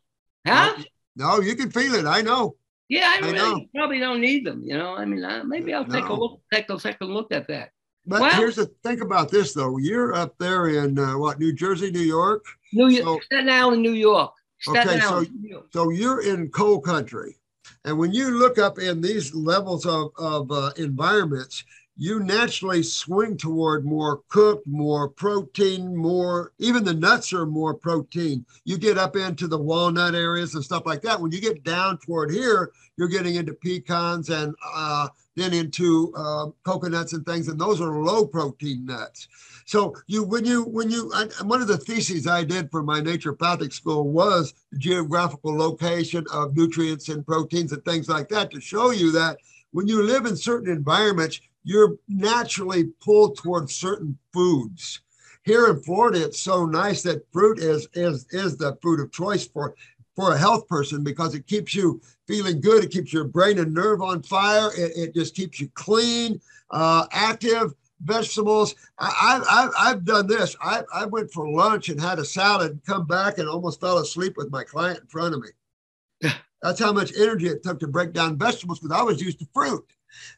[0.47, 0.75] Huh?
[1.15, 2.05] No, you can feel it.
[2.05, 2.55] I know.
[2.87, 4.61] Yeah, I, I really probably don't need them.
[4.63, 6.11] You know, I mean, uh, maybe I'll take no.
[6.11, 7.71] a look, take a second look at that.
[8.05, 9.77] But well, here's the think about this though.
[9.77, 13.81] You're up there in uh, what New Jersey, New York, New York, so, Staten Island,
[13.81, 14.33] New York.
[14.59, 17.35] Staten okay, Island, so so you're in coal country,
[17.83, 21.63] and when you look up in these levels of of uh, environments,
[21.97, 28.45] you naturally swing toward more cooked, more protein, more, even the nuts are more protein.
[28.65, 31.19] You get up into the walnut areas and stuff like that.
[31.19, 36.47] When you get down toward here, you're getting into pecans and uh, then into uh,
[36.63, 39.27] coconuts and things, and those are low protein nuts.
[39.65, 43.01] So you, when you, when you, I, one of the theses I did for my
[43.01, 48.91] naturopathic school was geographical location of nutrients and proteins and things like that to show
[48.91, 49.37] you that
[49.71, 55.01] when you live in certain environments, you're naturally pulled towards certain foods.
[55.43, 59.45] Here in Florida, it's so nice that fruit is is is the food of choice
[59.45, 59.75] for
[60.15, 62.83] for a health person because it keeps you feeling good.
[62.83, 64.69] It keeps your brain and nerve on fire.
[64.77, 66.39] It, it just keeps you clean,
[66.71, 67.73] uh, active.
[68.01, 68.75] Vegetables.
[68.99, 70.53] I, I, I've done this.
[70.61, 73.99] I, I went for lunch and had a salad and come back and almost fell
[73.99, 76.31] asleep with my client in front of me.
[76.61, 79.47] That's how much energy it took to break down vegetables because I was used to
[79.53, 79.85] fruit.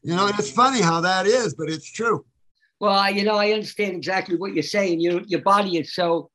[0.03, 2.25] You know, and it's funny how that is, but it's true.
[2.79, 4.99] Well, you know, I understand exactly what you're saying.
[4.99, 6.29] You, your body is so,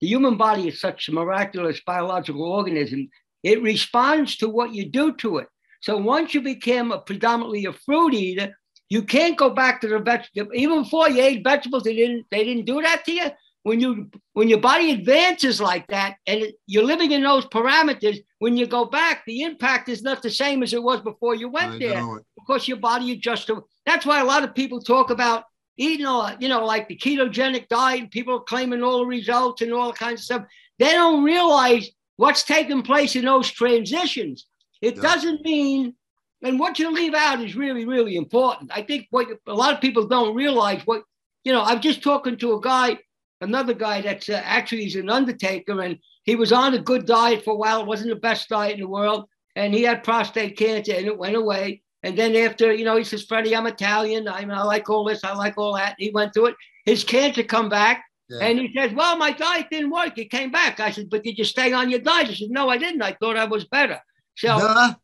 [0.00, 3.08] the human body is such a miraculous biological organism.
[3.42, 5.48] It responds to what you do to it.
[5.80, 8.56] So once you became a predominantly a fruit eater,
[8.88, 10.52] you can't go back to the vegetable.
[10.54, 13.30] Even before you ate vegetables, they didn't they didn't do that to you.
[13.64, 18.18] When you when your body advances like that, and it, you're living in those parameters,
[18.40, 21.48] when you go back, the impact is not the same as it was before you
[21.48, 22.04] went I there
[22.36, 23.64] because your body adjusts to.
[23.86, 25.44] That's why a lot of people talk about
[25.76, 28.10] eating all, you know, like the ketogenic diet.
[28.10, 30.44] People are claiming all the results and all kinds of stuff.
[30.78, 34.46] They don't realize what's taking place in those transitions.
[34.80, 35.02] It yeah.
[35.02, 35.94] doesn't mean,
[36.42, 38.70] and what you leave out is really, really important.
[38.74, 41.04] I think what a lot of people don't realize what,
[41.44, 42.98] you know, I'm just talking to a guy,
[43.42, 47.44] another guy that's uh, actually he's an undertaker and he was on a good diet
[47.44, 47.80] for a while.
[47.80, 49.28] It wasn't the best diet in the world.
[49.56, 51.82] And he had prostate cancer and it went away.
[52.04, 54.26] And then after, you know, he says, Freddie, I'm Italian.
[54.26, 55.22] I, I like all this.
[55.24, 55.96] I like all that.
[55.98, 56.56] He went through it.
[56.84, 58.04] His cancer come back.
[58.28, 58.46] Yeah.
[58.46, 60.16] And he says, well, my diet didn't work.
[60.16, 60.80] It came back.
[60.80, 62.28] I said, but did you stay on your diet?
[62.28, 63.02] He said, no, I didn't.
[63.02, 64.00] I thought I was better.
[64.36, 64.94] So, Duh.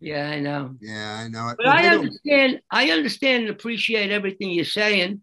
[0.00, 0.74] yeah, I know.
[0.80, 1.54] Yeah, I know.
[1.56, 2.60] But I understand.
[2.70, 5.20] I understand and appreciate everything you're saying.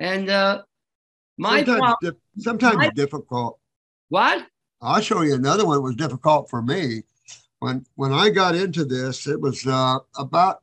[0.00, 0.62] And uh,
[1.38, 1.96] my sometimes, problem,
[2.36, 3.58] di- sometimes my- difficult.
[4.08, 4.46] what?
[4.80, 7.02] I'll show you another one that was difficult for me.
[7.60, 10.62] When when I got into this, it was uh, about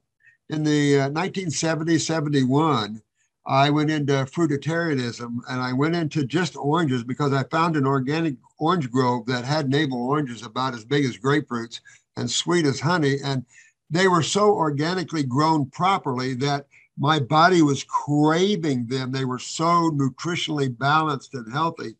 [0.49, 3.01] in the uh, 1970, 71.
[3.47, 8.36] I went into fruitarianism and I went into just oranges because I found an organic
[8.57, 11.82] orange grove that had navel oranges about as big as grapefruits
[12.17, 13.17] and sweet as honey.
[13.23, 13.45] And
[13.89, 16.65] they were so organically grown properly that
[16.97, 19.11] my body was craving them.
[19.11, 21.95] They were so nutritionally balanced and healthy.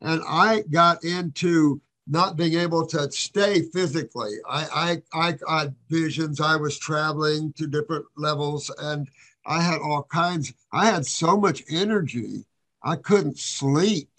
[0.00, 4.32] And I got into not being able to stay physically.
[4.48, 6.40] I, I, I had visions.
[6.40, 9.08] I was traveling to different levels and
[9.46, 12.44] I had all kinds, I had so much energy,
[12.82, 14.10] I couldn't sleep.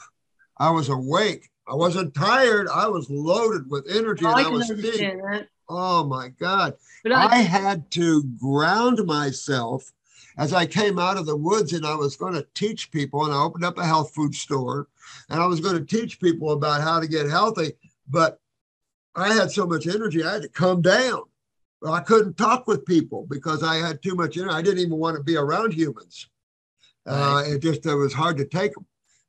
[0.58, 1.50] I was awake.
[1.68, 2.68] I wasn't tired.
[2.68, 4.26] I was loaded with energy.
[4.26, 5.48] Oh, and I I was thinking, understand that.
[5.72, 6.76] Oh my God.
[7.04, 9.92] But I I, had to ground myself
[10.38, 13.26] as I came out of the woods and I was going to teach people.
[13.26, 14.88] And I opened up a health food store
[15.30, 17.74] and I was going to teach people about how to get healthy.
[18.10, 18.40] But
[19.16, 21.24] I had so much energy, I had to come down.
[21.86, 24.54] I couldn't talk with people because I had too much energy.
[24.54, 26.28] I didn't even want to be around humans.
[27.06, 28.86] Uh, it just it was hard to take them.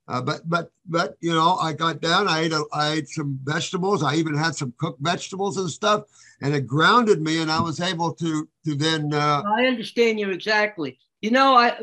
[0.07, 2.27] Uh, but but but you know, I got down.
[2.27, 4.03] I ate a, I ate some vegetables.
[4.03, 6.03] I even had some cooked vegetables and stuff,
[6.41, 7.41] and it grounded me.
[7.41, 9.13] And I was able to to then.
[9.13, 10.99] Uh, I understand you exactly.
[11.21, 11.79] You know, I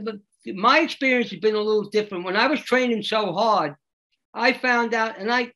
[0.46, 2.24] my experience has been a little different.
[2.24, 3.74] When I was training so hard,
[4.34, 5.52] I found out, and I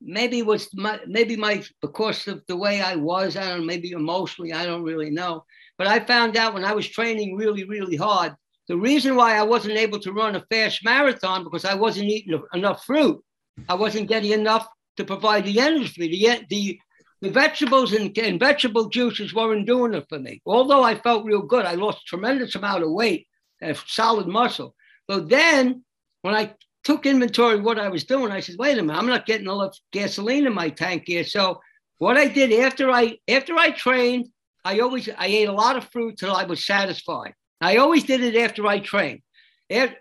[0.00, 3.36] maybe was my maybe my because of the way I was.
[3.36, 4.54] I don't know, maybe emotionally.
[4.54, 5.44] I don't really know.
[5.76, 8.34] But I found out when I was training really really hard,
[8.68, 12.40] the reason why I wasn't able to run a fast marathon because I wasn't eating
[12.52, 13.22] enough fruit.
[13.68, 16.08] I wasn't getting enough to provide the energy.
[16.08, 16.80] The the
[17.22, 20.42] the vegetables and, and vegetable juices weren't doing it for me.
[20.44, 23.26] Although I felt real good, I lost tremendous amount of weight
[23.62, 24.74] and solid muscle.
[25.08, 25.84] But then
[26.22, 26.54] when I
[26.84, 29.46] took inventory of what I was doing, I said, wait a minute, I'm not getting
[29.46, 31.24] enough gasoline in my tank here.
[31.24, 31.60] So
[31.98, 34.28] what I did after I after I trained,
[34.64, 37.34] I always I ate a lot of fruit till I was satisfied.
[37.60, 39.22] I always did it after I trained.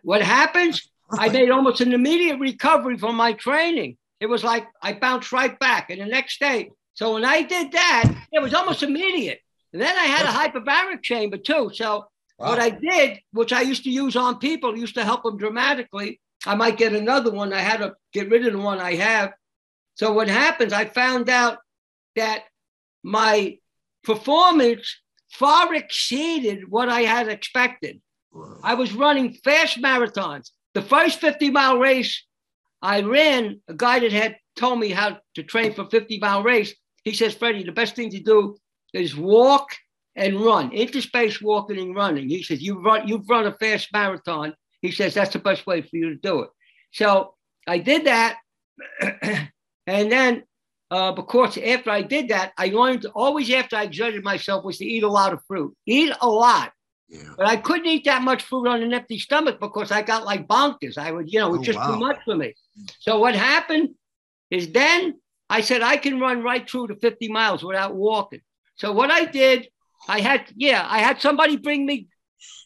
[0.04, 0.90] What happens?
[1.12, 3.98] I made almost an immediate recovery from my training.
[4.20, 5.90] It was like I bounced right back.
[5.90, 9.40] And the next day, so when I did that, it was almost immediate.
[9.74, 10.30] And then I had a
[10.60, 11.72] hyperbaric chamber too.
[11.74, 12.50] So Wow.
[12.50, 16.20] what I did, which I used to use on people, used to help them dramatically.
[16.46, 17.54] I might get another one.
[17.54, 19.32] I had to get rid of the one I have.
[19.96, 20.74] So what happens?
[20.74, 21.60] I found out
[22.18, 22.44] that
[23.04, 23.58] my
[24.04, 25.00] performance
[25.36, 28.02] far exceeded what I had expected.
[28.64, 30.52] I was running fast marathons.
[30.74, 32.24] The first 50 mile race
[32.82, 36.74] I ran, a guy that had told me how to train for 50 mile race,
[37.04, 38.58] he says, Freddie, the best thing to do
[38.94, 39.70] is walk
[40.16, 42.30] and run, interspace walking and running.
[42.30, 44.54] He says, you run, you've run a fast marathon.
[44.82, 46.50] He says, that's the best way for you to do it.
[46.94, 47.34] So
[47.68, 48.38] I did that.
[49.02, 50.44] and then,
[50.92, 54.86] uh, because after I did that, I learned always after I exerted myself was to
[54.86, 56.72] eat a lot of fruit, eat a lot.
[57.10, 57.34] yeah.
[57.38, 60.48] But I couldn't eat that much food on an empty stomach because I got like
[60.48, 60.98] bonkers.
[60.98, 61.88] I would, you know, it was Oh, just wow.
[61.94, 62.54] too much for me.
[63.00, 63.90] So what happened
[64.50, 65.16] is then
[65.50, 68.42] I said I can run right through to 50 miles without walking.
[68.76, 69.68] So what I did,
[70.08, 72.08] I had, yeah, I had somebody bring me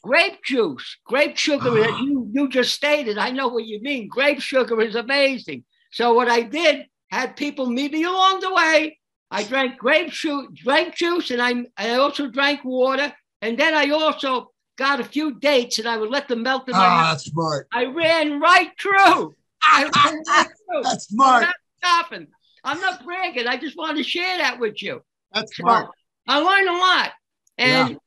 [0.03, 3.17] grape juice, grape sugar, as you, you just stated.
[3.17, 4.07] I know what you mean.
[4.09, 5.63] Grape sugar is amazing.
[5.91, 8.97] So what I did, had people meet me along the way.
[9.31, 13.13] I drank grape juice, drank juice, and I, I also drank water.
[13.41, 16.75] And then I also got a few dates and I would let them melt in
[16.75, 17.11] my Ah, mouth.
[17.11, 17.67] that's smart.
[17.71, 19.35] I ran right through.
[19.63, 20.83] I ran right through.
[20.83, 21.43] That's smart.
[21.43, 22.27] I'm not stopping.
[22.63, 23.47] I'm not bragging.
[23.47, 25.01] I just want to share that with you.
[25.31, 25.89] That's So smart.
[26.27, 27.11] I learned a lot.
[27.57, 27.97] And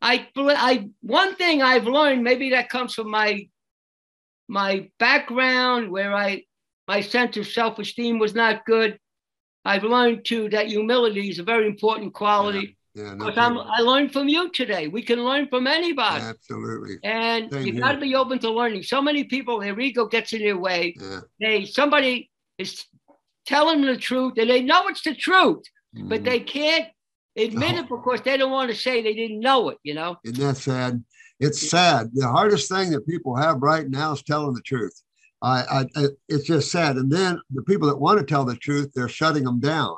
[0.00, 3.48] I, I, one thing I've learned, maybe that comes from my,
[4.48, 6.44] my background where I,
[6.86, 8.98] my sense of self-esteem was not good.
[9.64, 12.76] I've learned too that humility is a very important quality.
[12.94, 13.58] Yeah, no Because I'm.
[13.58, 14.88] I learned from you today.
[14.88, 16.22] We can learn from anybody.
[16.22, 16.98] absolutely.
[17.02, 18.82] And Same you got to be open to learning.
[18.84, 20.94] So many people, their ego gets in their way.
[21.00, 21.20] Yeah.
[21.40, 22.84] They somebody is
[23.46, 25.64] telling them the truth, and they know it's the truth,
[25.94, 26.24] but Mhm.
[26.24, 26.86] they can't
[27.36, 29.78] admit it because they don't want to say they didn't know it.
[29.82, 30.16] You know.
[30.24, 31.02] Isn't that sad?
[31.40, 32.10] It's sad.
[32.14, 35.02] The hardest thing that people have right now is telling the truth.
[35.44, 36.96] I, I, it's just sad.
[36.96, 39.96] And then the people that want to tell the truth, they're shutting them down.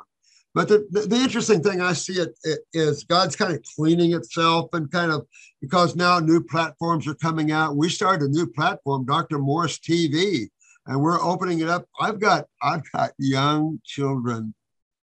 [0.53, 4.13] But the, the, the interesting thing I see it, it is God's kind of cleaning
[4.13, 5.25] itself and kind of
[5.61, 7.77] because now new platforms are coming out.
[7.77, 9.39] We started a new platform, Dr.
[9.39, 10.49] Morse TV,
[10.87, 11.85] and we're opening it up.
[11.99, 14.53] I've got I've got young children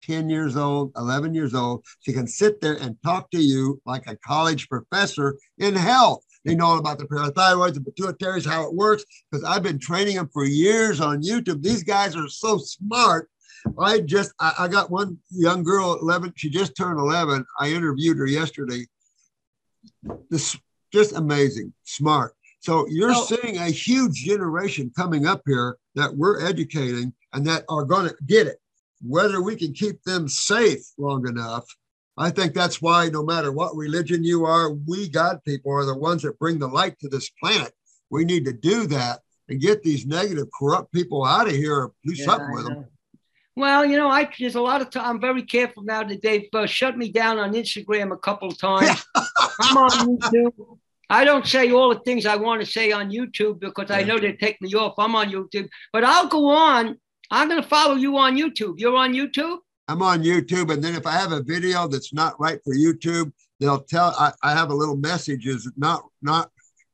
[0.04, 1.84] 10 years old, 11 years old.
[2.02, 6.24] She can sit there and talk to you like a college professor in health.
[6.46, 10.16] They know all about the parathyroids and pituitaries, how it works, because I've been training
[10.16, 11.62] them for years on YouTube.
[11.62, 13.30] These guys are so smart.
[13.78, 17.46] I just, I, I got one young girl, 11, she just turned 11.
[17.60, 18.86] I interviewed her yesterday.
[20.30, 20.58] This
[20.94, 22.34] just amazing, smart.
[22.62, 23.26] So you're oh.
[23.26, 28.16] seeing a huge generation coming up here that we're educating and that are going to
[28.28, 28.60] get it.
[29.02, 31.66] Whether we can keep them safe long enough,
[32.20, 35.98] I think that's why no matter what religion you are, we God people are the
[35.98, 37.72] ones that bring the light to this planet.
[38.10, 41.94] We need to do that and get these negative, corrupt people out of here or
[42.06, 42.86] do yeah, something with them.
[43.56, 45.06] Well, you know, I there's a lot of time.
[45.06, 48.58] I'm very careful now that they've uh, shut me down on Instagram a couple of
[48.58, 49.02] times.
[49.16, 50.78] I'm on YouTube.
[51.10, 54.20] I don't say all the things I want to say on YouTube because I know
[54.20, 54.96] they take me off.
[54.98, 56.98] I'm on YouTube, but I'll go on.
[57.32, 58.76] I'm going to follow you on YouTube.
[58.78, 59.60] You're on YouTube?
[59.90, 60.72] I'm on YouTube.
[60.72, 64.32] And then if I have a video that's not right for YouTube, they'll tell, I,
[64.44, 66.52] I have a little message is not, not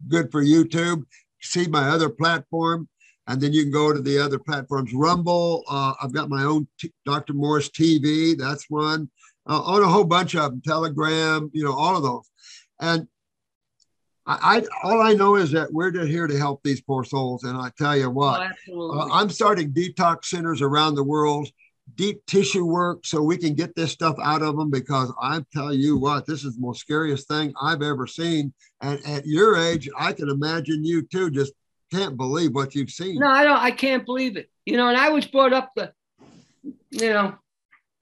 [0.08, 1.04] good for YouTube.
[1.42, 2.88] See my other platform.
[3.28, 4.94] And then you can go to the other platforms.
[4.94, 7.34] Rumble, uh, I've got my own t- Dr.
[7.34, 8.38] Morse TV.
[8.38, 9.10] That's one.
[9.48, 12.30] Uh, on a whole bunch of them, Telegram, you know, all of those.
[12.80, 13.08] And
[14.26, 17.56] I, I, all I know is that we're here to help these poor souls, and
[17.56, 21.48] I tell you what, oh, uh, I'm starting detox centers around the world,
[21.94, 24.72] deep tissue work, so we can get this stuff out of them.
[24.72, 28.54] Because I tell you what, this is the most scariest thing I've ever seen.
[28.82, 31.30] And at your age, I can imagine you too.
[31.30, 31.54] Just
[31.92, 33.20] can't believe what you've seen.
[33.20, 33.60] No, I don't.
[33.60, 34.50] I can't believe it.
[34.66, 35.94] You know, and I was brought up the,
[36.90, 37.36] you know,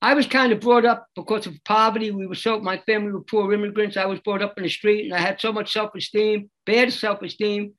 [0.01, 2.11] I was kind of brought up because of poverty.
[2.11, 3.97] We were so my family were poor immigrants.
[3.97, 7.73] I was brought up in the street, and I had so much self-esteem, bad self-esteem.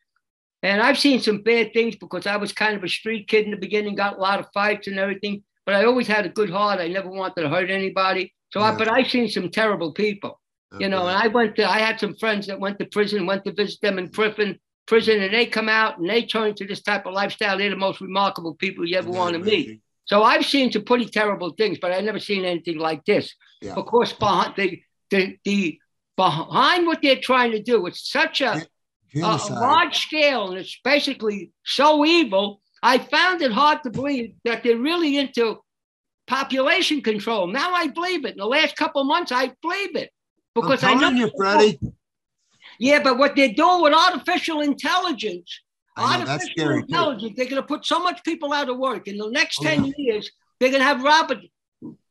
[0.62, 3.50] And I've seen some bad things because I was kind of a street kid in
[3.50, 5.42] the beginning, got a lot of fights and everything.
[5.66, 6.80] But I always had a good heart.
[6.80, 8.34] I never wanted to hurt anybody.
[8.50, 8.72] So, yeah.
[8.72, 10.40] I, but I've seen some terrible people,
[10.72, 10.84] okay.
[10.84, 11.06] you know.
[11.06, 13.80] And I went to, I had some friends that went to prison, went to visit
[13.80, 17.14] them in prison, prison, and they come out and they turn to this type of
[17.14, 17.58] lifestyle.
[17.58, 19.80] They're the most remarkable people you ever yeah, want to meet.
[20.06, 23.34] So I've seen some pretty terrible things, but I've never seen anything like this.
[23.62, 23.74] Yeah.
[23.74, 25.78] Of course, behind the, the, the
[26.16, 28.62] behind what they're trying to do, it's such a,
[29.16, 32.60] a, a large scale, and it's basically so evil.
[32.84, 35.58] I found it hard to believe that they're really into
[36.26, 37.48] population control.
[37.48, 38.32] Now I believe it.
[38.32, 40.10] In the last couple months, I believe it
[40.54, 41.80] because I know you, Freddie.
[42.78, 45.60] Yeah, but what they're doing with artificial intelligence
[45.96, 49.06] Artificial intelligence, they're going to put so much people out of work.
[49.06, 49.92] In the next 10 oh, yeah.
[49.96, 51.38] years, they're going to have robot,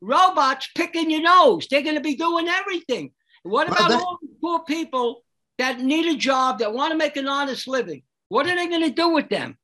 [0.00, 1.66] robots picking your nose.
[1.70, 3.12] They're going to be doing everything.
[3.42, 5.22] What about well, all the poor people
[5.58, 8.02] that need a job, that want to make an honest living?
[8.28, 9.58] What are they going to do with them?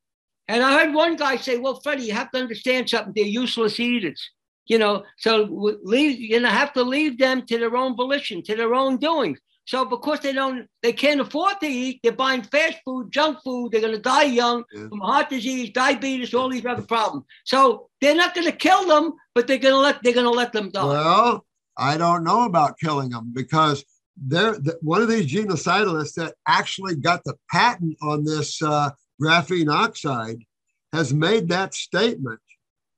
[0.50, 3.12] And I heard one guy say, well, Freddie, you have to understand something.
[3.14, 4.20] They're useless eaters.
[4.66, 8.56] You know, so leave, you know, have to leave them to their own volition, to
[8.56, 9.38] their own doings.
[9.66, 13.70] So because they don't, they can't afford to eat, they're buying fast food, junk food.
[13.70, 17.26] They're going to die young from heart disease, diabetes, all these other problems.
[17.44, 20.30] So they're not going to kill them, but they're going to let they're going to
[20.30, 20.84] let them die.
[20.84, 21.46] Well,
[21.76, 23.84] I don't know about killing them because
[24.16, 28.90] they're the, one of these genocidalists that actually got the patent on this uh,
[29.20, 30.44] graphene oxide
[30.92, 32.40] has made that statement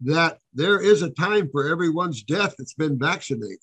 [0.01, 3.59] that there is a time for everyone's death that's been vaccinated,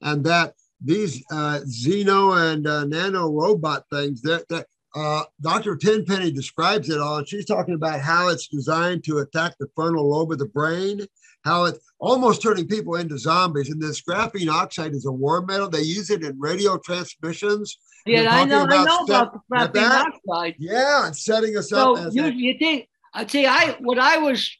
[0.00, 5.76] and that these uh, Xeno and uh, nano robot things that, uh, Dr.
[5.76, 7.18] Tenpenny describes it all.
[7.18, 11.06] And she's talking about how it's designed to attack the frontal lobe of the brain,
[11.44, 13.70] how it's almost turning people into zombies.
[13.70, 15.68] And this graphene oxide is a war metal.
[15.68, 17.78] They use it in radio transmissions.
[18.06, 19.40] Yeah, I know, about I know about the
[19.80, 20.54] graphene oxide.
[20.58, 22.12] Yeah, and setting us so up.
[22.12, 24.50] you, you think, I see, I what I was.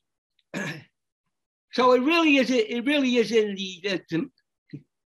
[1.73, 2.51] So it really is.
[2.51, 4.31] It really is in the, the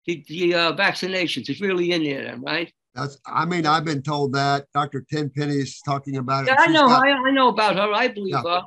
[0.06, 1.48] the, the uh, vaccinations.
[1.48, 2.72] It's really in there, right?
[2.94, 3.18] That's.
[3.26, 4.66] I mean, I've been told that.
[4.74, 5.04] Dr.
[5.10, 6.48] Tenpenny is talking about it.
[6.48, 6.86] Yeah, I know.
[6.86, 7.92] Got, I, I know about her.
[7.92, 8.42] I believe yeah.
[8.42, 8.62] her.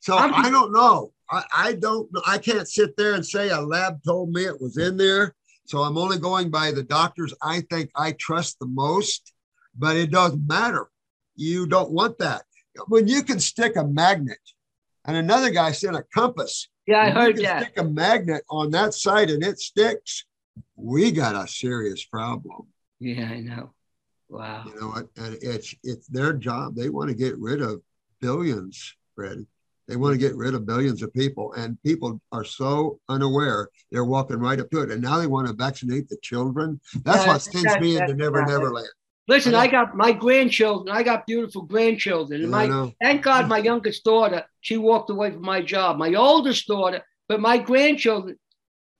[0.00, 1.12] So I'm, I don't know.
[1.32, 2.22] I, I don't know.
[2.26, 5.34] I can't sit there and say a lab told me it was in there.
[5.66, 9.32] So I'm only going by the doctors I think I trust the most,
[9.76, 10.88] but it doesn't matter.
[11.34, 12.42] You don't want that.
[12.88, 14.38] When you can stick a magnet,
[15.04, 16.68] and another guy said a compass.
[16.86, 17.62] Yeah, I heard that.
[17.62, 20.24] Stick a magnet on that side and it sticks
[20.76, 22.66] we got a serious problem.
[22.98, 23.72] Yeah, I know.
[24.28, 24.64] Wow.
[24.66, 25.08] You know what?
[25.16, 26.74] And it's it's their job.
[26.74, 27.82] They want to get rid of
[28.20, 29.46] billions, Fred.
[29.92, 33.68] They want to get rid of billions of people, and people are so unaware.
[33.90, 36.80] They're walking right up to it, and now they want to vaccinate the children.
[37.02, 38.48] That's what sends me into Never right.
[38.48, 38.88] Never Land.
[39.28, 40.96] Listen, I, I, got my grandchildren.
[40.96, 42.40] I got beautiful grandchildren.
[42.40, 45.98] And my thank God, my youngest daughter, she walked away from my job.
[45.98, 48.38] My oldest daughter, but my grandchildren,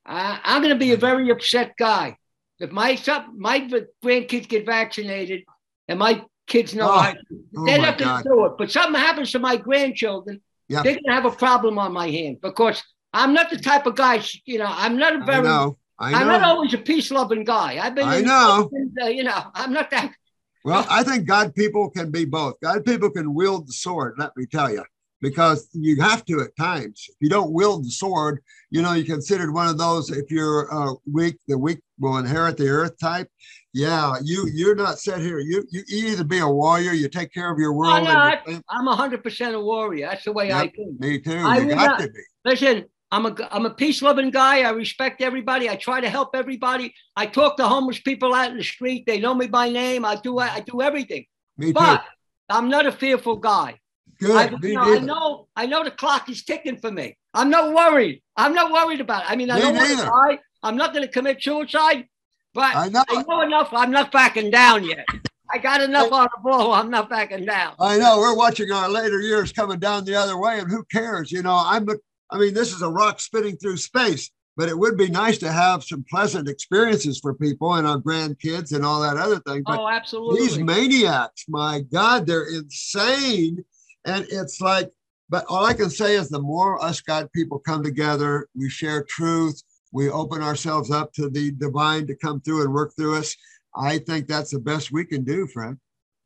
[0.05, 2.19] I, I'm going to be a very upset guy.
[2.59, 3.01] If my
[3.35, 3.61] my
[4.05, 5.45] grandkids get vaccinated
[5.89, 7.15] and my kids know ah, Oh, how.
[7.57, 8.53] oh They're my not going to do it.
[8.59, 10.83] But something happens to my grandchildren, Yeah.
[10.83, 14.23] they're to have a problem on my hand because I'm not the type of guy.
[14.47, 15.39] You know, I'm not a very.
[15.39, 15.79] I know.
[15.99, 17.79] I I'm not always a peace loving guy.
[17.85, 18.09] I've been.
[18.09, 18.71] I in- know.
[19.03, 20.13] uh, you know, I'm not that.
[20.65, 22.55] Well, I think God people can be both.
[22.61, 24.85] God people can wield the sword, let me tell you,
[25.21, 27.05] because you have to at times.
[27.09, 30.73] If you don't wield the sword, you know, you're considered one of those, if you're
[30.73, 33.29] uh, weak, the weak will inherit the earth type.
[33.75, 35.39] Yeah, you you're not set here.
[35.39, 38.05] You you either be a warrior, you take care of your world.
[38.05, 40.09] no, and your I'm 100% a warrior.
[40.09, 40.73] That's the way I Yep.
[40.77, 41.01] think.
[41.01, 41.37] me too.
[41.39, 42.21] I you got not- to be.
[42.45, 44.61] Listen, I'm a I'm a peace loving guy.
[44.63, 45.71] I respect everybody.
[45.71, 46.95] I try to help everybody.
[47.17, 49.05] I talk to homeless people out in the street.
[49.07, 50.05] They know me by name.
[50.05, 51.25] I do I do everything.
[51.57, 51.73] Me too.
[51.75, 52.05] But
[52.51, 53.79] I'm not a fearful guy.
[54.21, 54.37] Good.
[54.37, 57.17] I, me you know, I know I know the clock is ticking for me.
[57.33, 58.23] I'm not worried.
[58.37, 59.31] I'm not worried about it.
[59.31, 60.39] I mean, I Me don't want to die.
[60.63, 62.07] I'm not going to commit suicide,
[62.55, 63.05] but I know.
[63.09, 63.69] I know enough.
[63.73, 65.07] I'm not backing down yet.
[65.53, 66.73] I got enough on the ball.
[66.73, 67.75] I'm not backing down.
[67.79, 71.31] I know we're watching our later years coming down the other way, and who cares?
[71.31, 71.87] You know, I'm.
[72.31, 75.53] I mean, this is a rock spinning through space, but it would be nice to
[75.53, 79.63] have some pleasant experiences for people and our grandkids and all that other thing.
[79.67, 80.41] But Oh, absolutely.
[80.41, 83.65] these maniacs, my God, they're insane,
[84.05, 84.91] and it's like.
[85.29, 89.03] But all I can say is, the more us God people come together, we share
[89.03, 89.63] truth,
[89.93, 93.37] we open ourselves up to the divine to come through and work through us.
[93.77, 95.79] I think that's the best we can do, friend.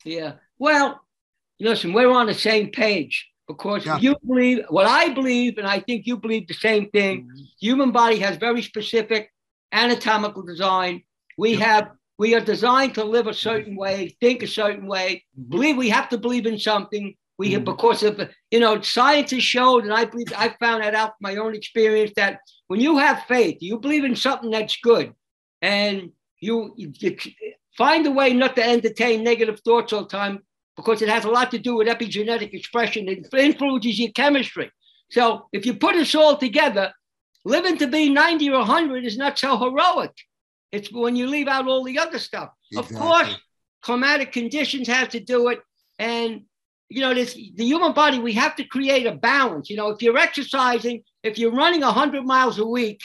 [0.05, 0.35] Yeah.
[0.59, 1.01] Well,
[1.61, 3.99] listen, we're on the same page because Yeah.
[3.99, 7.25] you believe what I believe, and I think you believe the same thing.
[7.25, 7.43] Mm-hmm.
[7.61, 9.33] Human body has very specific
[9.73, 11.03] anatomical design.
[11.37, 13.81] We have we are designed to live a certain mm-hmm.
[13.81, 15.51] way, think a certain way, mm-hmm.
[15.51, 17.15] believe we have to believe in something.
[17.39, 17.67] We have Mhm.
[17.67, 18.21] because of
[18.51, 21.55] you know science has showed, and I believe I found that out from my own
[21.55, 25.13] experience that when you have faith, you believe in something that's good,
[25.63, 26.93] and you, you,
[27.77, 30.43] find a way not to entertain negative thoughts all the time
[30.77, 33.09] because it has a lot to do with epigenetic expression.
[33.09, 34.71] It influences your chemistry.
[35.11, 36.93] So if you put us all together,
[37.45, 40.13] living to be 90 or 100 is not so heroic.
[40.73, 42.51] It's when you leave out all the other stuff.
[42.77, 43.29] Of course,
[43.83, 45.61] climatic conditions have to do it.
[45.99, 46.45] And,
[46.89, 49.69] you know, this, the human body, we have to create a balance.
[49.71, 53.01] You know, if you're exercising, if you're running 100 miles a week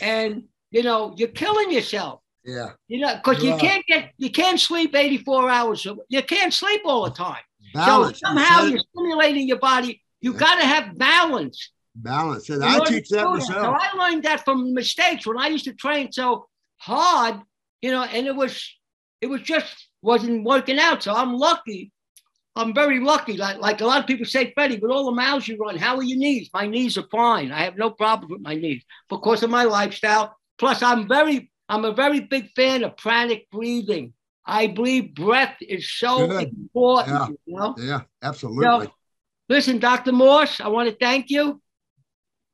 [0.00, 2.20] and, you know, you're killing yourself.
[2.44, 2.70] Yeah.
[2.88, 5.84] You know, because you can't get, you can't sleep 84 hours.
[5.84, 7.42] You can't sleep all the time.
[7.72, 8.20] Balance.
[8.20, 10.02] So somehow you're stimulating your body.
[10.20, 10.38] You Yeah.
[10.38, 11.70] got to have balance.
[11.94, 12.50] balance.
[12.50, 13.74] And I teach that do So.
[13.76, 17.40] I learned that from mistakes when I used to train so hard,
[17.82, 18.62] you know, and it was,
[19.20, 21.02] it was just wasn't working out.
[21.02, 21.90] So I'm lucky.
[22.56, 23.36] I'm very lucky.
[23.36, 25.96] Like, like a lot of people say, Freddie, with all the miles you run, how
[25.96, 26.50] are your knees?
[26.54, 27.50] My knees are fine.
[27.50, 30.36] I have no problem with my knees because of my lifestyle.
[30.58, 34.12] Plus, I'm very, I'm a very big fan of pranic breathing.
[34.46, 36.48] I believe breath is so Good.
[36.48, 37.16] important.
[37.16, 37.28] Yeah.
[37.46, 37.74] You know?
[37.78, 38.90] Yeah, absolutely.
[39.48, 40.12] Listen, Dr.
[40.12, 41.60] Morse, I want to thank you.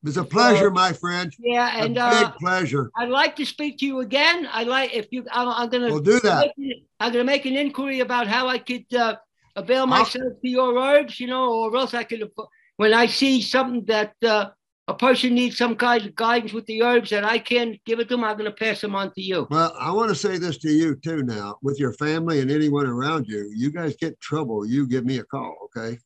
[0.03, 1.31] It's a pleasure, my friend.
[1.37, 2.91] Yeah, and A and big uh, pleasure.
[2.97, 4.49] I'd like to speak to you again.
[4.51, 5.25] I like if you.
[5.31, 5.91] I'm, I'm gonna.
[5.91, 6.51] We'll do that.
[6.99, 9.17] I'm gonna make an inquiry about how I could uh,
[9.55, 11.19] avail myself to your herbs.
[11.19, 12.29] You know, or else I could.
[12.77, 14.49] When I see something that uh,
[14.87, 18.09] a person needs some kind of guidance with the herbs that I can give it
[18.09, 19.47] to them, I'm gonna pass them on to you.
[19.51, 22.87] Well, I want to say this to you too now with your family and anyone
[22.87, 23.51] around you.
[23.55, 25.99] You guys get trouble, you give me a call, okay?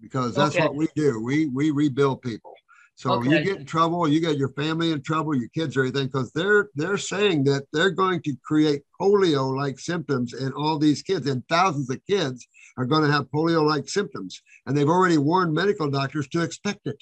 [0.00, 0.64] Because that's Okay.
[0.64, 1.20] what we do.
[1.22, 2.54] We we rebuild people.
[2.98, 6.06] So you get in trouble, you get your family in trouble, your kids or anything,
[6.06, 11.26] because they're they're saying that they're going to create polio-like symptoms in all these kids,
[11.28, 15.90] and thousands of kids are going to have polio-like symptoms, and they've already warned medical
[15.90, 16.96] doctors to expect it.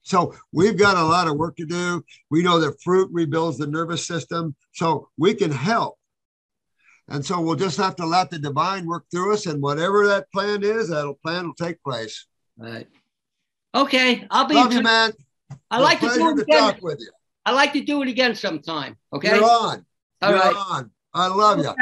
[0.00, 2.02] So we've got a lot of work to do.
[2.30, 5.98] We know that fruit rebuilds the nervous system, so we can help.
[7.08, 10.32] And so we'll just have to let the divine work through us, and whatever that
[10.32, 12.26] plan is, that plan will take place.
[12.56, 12.86] Right.
[13.74, 14.54] Okay, I'll be.
[14.54, 15.12] Love you, man.
[15.70, 16.72] I like to do it again.
[16.72, 17.10] talk with you.
[17.44, 18.96] I like to do it again sometime.
[19.12, 19.34] Okay.
[19.34, 19.84] You're on.
[20.22, 20.56] All You're right.
[20.56, 20.90] on.
[21.12, 21.74] I love you.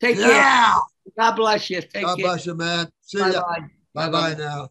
[0.00, 0.30] Take care.
[0.30, 0.78] Yeah.
[1.18, 1.80] God bless you.
[1.80, 2.02] Take care.
[2.02, 2.26] God care.
[2.26, 2.88] bless you, man.
[3.00, 3.42] See Bye ya.
[3.42, 3.64] bye.
[3.94, 4.68] Bye bye now.